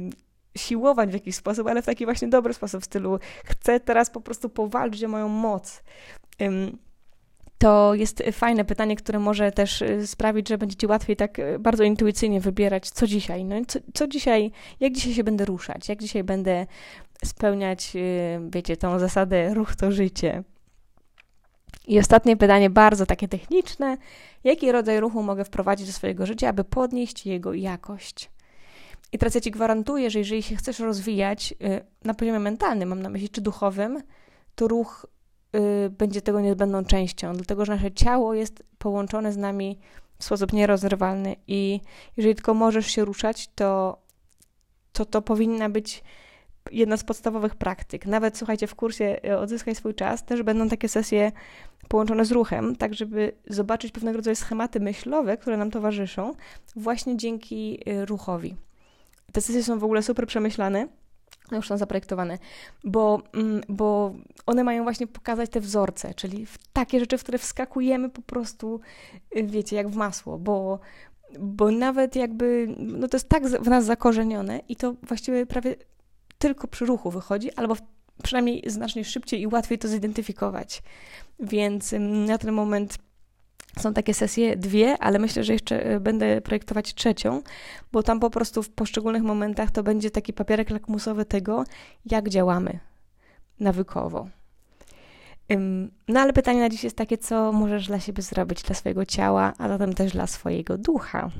siłować 0.58 1.10
w 1.10 1.14
jakiś 1.14 1.36
sposób, 1.36 1.68
ale 1.68 1.82
w 1.82 1.86
taki 1.86 2.06
właśnie 2.06 2.28
dobry 2.28 2.54
sposób, 2.54 2.82
w 2.82 2.86
stylu 2.86 3.20
chcę 3.46 3.80
teraz 3.80 4.10
po 4.10 4.22
prostu 4.22 4.50
powalczyć 4.50 5.04
o 5.04 5.08
moją 5.08 5.30
moc. 5.30 5.84
To 7.58 7.94
jest 7.94 8.24
fajne 8.32 8.66
pytanie, 8.66 8.96
które 8.96 9.20
może 9.20 9.52
też 9.52 9.82
y, 9.82 10.08
sprawić, 10.08 10.50
że 10.50 10.58
będzie 10.58 10.76
Ci 10.76 10.88
łatwiej 10.88 11.16
tak 11.16 11.38
bardzo 11.60 11.84
intuicyjnie 11.84 12.42
wybierać, 12.42 12.90
co 12.90 13.08
dzisiaj. 13.08 13.46
No, 13.46 13.56
co, 13.68 13.80
co 13.94 14.08
dzisiaj, 14.08 14.52
jak 14.80 14.94
dzisiaj 14.94 15.14
się 15.14 15.24
będę 15.24 15.46
ruszać, 15.46 15.90
jak 15.90 16.00
dzisiaj 16.00 16.24
będę 16.24 16.68
spełniać, 17.26 17.92
y, 17.96 18.40
wiecie, 18.50 18.78
tą 18.78 19.00
zasadę 19.00 19.54
ruch 19.54 19.76
to 19.76 19.92
życie. 19.92 20.44
I 21.88 22.00
ostatnie 22.00 22.38
pytanie, 22.38 22.70
bardzo 22.70 23.06
takie 23.06 23.28
techniczne. 23.28 23.98
Jaki 24.44 24.72
rodzaj 24.72 25.00
ruchu 25.00 25.24
mogę 25.24 25.46
wprowadzić 25.46 25.88
do 25.88 25.94
swojego 25.94 26.26
życia, 26.26 26.50
aby 26.50 26.64
podnieść 26.64 27.26
jego 27.26 27.54
jakość? 27.54 28.30
I 29.12 29.18
teraz 29.18 29.36
ja 29.36 29.42
Ci 29.42 29.52
gwarantuję, 29.52 30.10
że 30.10 30.20
jeżeli 30.20 30.44
się 30.44 30.56
chcesz 30.56 30.80
rozwijać 30.80 31.54
y, 31.62 31.86
na 32.04 32.14
poziomie 32.14 32.40
mentalnym, 32.40 32.90
mam 32.90 33.02
na 33.02 33.10
myśli, 33.10 33.30
czy 33.30 33.42
duchowym, 33.42 34.04
to 34.56 34.68
ruch 34.68 35.06
y, 35.56 35.90
będzie 35.90 36.22
tego 36.22 36.42
niezbędną 36.42 36.86
częścią, 36.86 37.34
dlatego 37.34 37.66
że 37.66 37.76
nasze 37.76 37.92
ciało 37.92 38.34
jest 38.34 38.64
połączone 38.78 39.34
z 39.34 39.38
nami 39.38 39.80
w 40.20 40.24
sposób 40.24 40.54
nierozerwalny 40.54 41.36
i 41.48 41.82
jeżeli 42.18 42.36
tylko 42.36 42.54
możesz 42.54 42.88
się 42.88 43.06
ruszać, 43.06 43.50
to 43.56 43.98
to, 44.98 45.06
to 45.06 45.22
powinna 45.22 45.70
być 45.70 46.04
jedna 46.72 46.98
z 46.98 47.04
podstawowych 47.04 47.56
praktyk. 47.56 48.06
Nawet 48.06 48.38
słuchajcie, 48.38 48.68
w 48.68 48.76
kursie 48.76 49.20
y, 49.26 49.38
Odzyskaj 49.38 49.76
swój 49.76 49.96
czas 49.96 50.26
też 50.26 50.44
będą 50.44 50.70
takie 50.70 50.90
sesje 50.90 51.32
połączone 51.88 52.26
z 52.26 52.32
ruchem, 52.32 52.76
tak 52.76 52.94
żeby 52.94 53.32
zobaczyć 53.48 53.92
pewnego 53.92 54.18
rodzaju 54.18 54.36
schematy 54.36 54.80
myślowe, 54.80 55.38
które 55.38 55.58
nam 55.58 55.72
towarzyszą 55.72 56.34
właśnie 56.76 57.18
dzięki 57.18 57.80
ruchowi. 58.06 58.56
Te 59.32 59.42
sesje 59.42 59.64
są 59.64 59.80
w 59.80 59.84
ogóle 59.84 60.04
super 60.04 60.28
przemyślane, 60.28 60.88
no 61.52 61.58
już 61.58 61.68
są 61.68 61.78
zaprojektowane, 61.78 62.38
bo, 62.84 63.22
mm, 63.34 63.62
bo 63.70 64.14
one 64.46 64.64
mają 64.64 64.84
właśnie 64.84 65.08
pokazać 65.08 65.50
te 65.50 65.60
wzorce, 65.60 66.14
czyli 66.14 66.48
takie 66.74 67.00
rzeczy, 67.00 67.18
w 67.18 67.24
które 67.24 67.38
wskakujemy 67.38 68.10
po 68.10 68.22
prostu, 68.22 68.80
y, 69.38 69.44
wiecie, 69.44 69.76
jak 69.76 69.90
w 69.90 69.96
masło, 69.96 70.38
bo, 70.38 70.80
bo 71.40 71.72
nawet 71.72 72.16
jakby, 72.16 72.76
no 72.78 73.08
to 73.08 73.18
jest 73.18 73.30
tak 73.30 73.48
w 73.48 73.68
nas 73.68 73.86
zakorzenione 73.86 74.60
i 74.70 74.76
to 74.76 74.94
właściwie 75.04 75.46
prawie 75.46 75.76
tylko 76.38 76.68
przy 76.68 76.86
ruchu 76.86 77.12
wychodzi, 77.12 77.54
albo 77.54 77.76
przynajmniej 78.24 78.64
znacznie 78.68 79.06
szybciej 79.06 79.42
i 79.42 79.48
łatwiej 79.48 79.78
to 79.78 79.88
zidentyfikować. 79.88 80.82
Więc 81.40 81.94
na 82.00 82.38
ten 82.38 82.52
moment 82.52 82.98
są 83.80 83.94
takie 83.94 84.14
sesje 84.14 84.56
dwie, 84.56 84.98
ale 84.98 85.20
myślę, 85.20 85.44
że 85.44 85.54
jeszcze 85.54 85.86
e, 85.86 86.00
będę 86.00 86.42
projektować 86.42 86.94
trzecią, 86.94 87.42
bo 87.92 88.04
tam 88.04 88.20
po 88.20 88.30
prostu 88.30 88.64
w 88.64 88.70
poszczególnych 88.70 89.24
momentach 89.24 89.72
to 89.72 89.84
będzie 89.84 90.12
taki 90.12 90.34
papierek 90.34 90.70
lakmusowy 90.70 91.26
tego, 91.26 91.64
jak 92.06 92.30
działamy 92.30 92.80
nawykowo. 93.60 94.28
No 96.08 96.20
ale 96.20 96.34
pytanie 96.34 96.60
na 96.60 96.70
dziś 96.70 96.84
jest 96.84 96.98
takie, 96.98 97.18
co 97.18 97.52
możesz 97.52 97.88
dla 97.88 98.00
siebie 98.00 98.24
zrobić, 98.24 98.64
dla 98.64 98.76
swojego 98.76 99.06
ciała, 99.06 99.54
a 99.58 99.68
zatem 99.68 99.94
też 99.94 100.12
dla 100.12 100.28
swojego 100.28 100.78
ducha. 100.78 101.32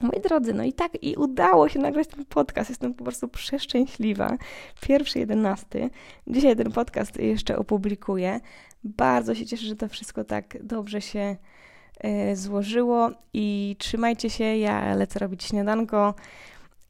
Moi 0.00 0.20
drodzy, 0.20 0.54
no 0.54 0.64
i 0.64 0.72
tak, 0.72 1.02
i 1.02 1.16
udało 1.16 1.68
się 1.68 1.78
nagrać 1.78 2.08
ten 2.08 2.24
podcast. 2.24 2.70
Jestem 2.70 2.94
po 2.94 3.04
prostu 3.04 3.28
przeszczęśliwa. 3.28 4.36
Pierwszy, 4.80 5.18
jedenasty. 5.18 5.90
Dzisiaj 6.26 6.56
ten 6.56 6.72
podcast 6.72 7.18
jeszcze 7.18 7.58
opublikuję. 7.58 8.40
Bardzo 8.84 9.34
się 9.34 9.46
cieszę, 9.46 9.66
że 9.66 9.76
to 9.76 9.88
wszystko 9.88 10.24
tak 10.24 10.62
dobrze 10.62 11.00
się 11.00 11.36
y, 12.32 12.36
złożyło 12.36 13.10
i 13.32 13.76
trzymajcie 13.78 14.30
się. 14.30 14.44
Ja 14.44 14.94
lecę 14.94 15.18
robić 15.18 15.44
śniadanko 15.44 16.14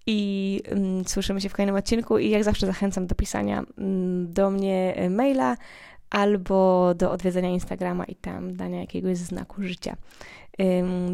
i 0.07 0.63
y, 1.05 1.09
słyszymy 1.09 1.41
się 1.41 1.49
w 1.49 1.53
kolejnym 1.53 1.77
odcinku. 1.77 2.19
I 2.19 2.31
jak 2.31 2.45
zawsze 2.45 2.67
zachęcam 2.67 3.07
do 3.07 3.15
pisania 3.15 3.63
y, 3.63 3.65
do 4.27 4.51
mnie 4.51 4.95
maila 5.11 5.57
albo 6.15 6.95
do 6.95 7.11
odwiedzenia 7.11 7.49
Instagrama 7.49 8.05
i 8.05 8.15
tam 8.15 8.57
dania 8.57 8.81
jakiegoś 8.81 9.17
znaku 9.17 9.63
życia. 9.63 9.97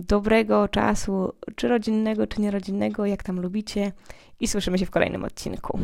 Dobrego 0.08 0.68
czasu, 0.68 1.32
czy 1.56 1.68
rodzinnego, 1.68 2.26
czy 2.26 2.40
nierodzinnego, 2.40 3.06
jak 3.06 3.22
tam 3.22 3.40
lubicie, 3.40 3.92
i 4.40 4.48
słyszymy 4.48 4.78
się 4.78 4.86
w 4.86 4.90
kolejnym 4.90 5.24
odcinku. 5.24 5.78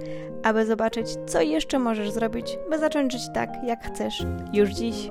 aby 0.42 0.66
zobaczyć, 0.66 1.06
co 1.26 1.40
jeszcze 1.40 1.78
możesz 1.78 2.10
zrobić, 2.10 2.58
by 2.70 2.78
zacząć 2.78 3.12
żyć 3.12 3.22
tak, 3.34 3.50
jak 3.66 3.84
chcesz 3.84 4.26
już 4.52 4.70
dziś. 4.70 5.10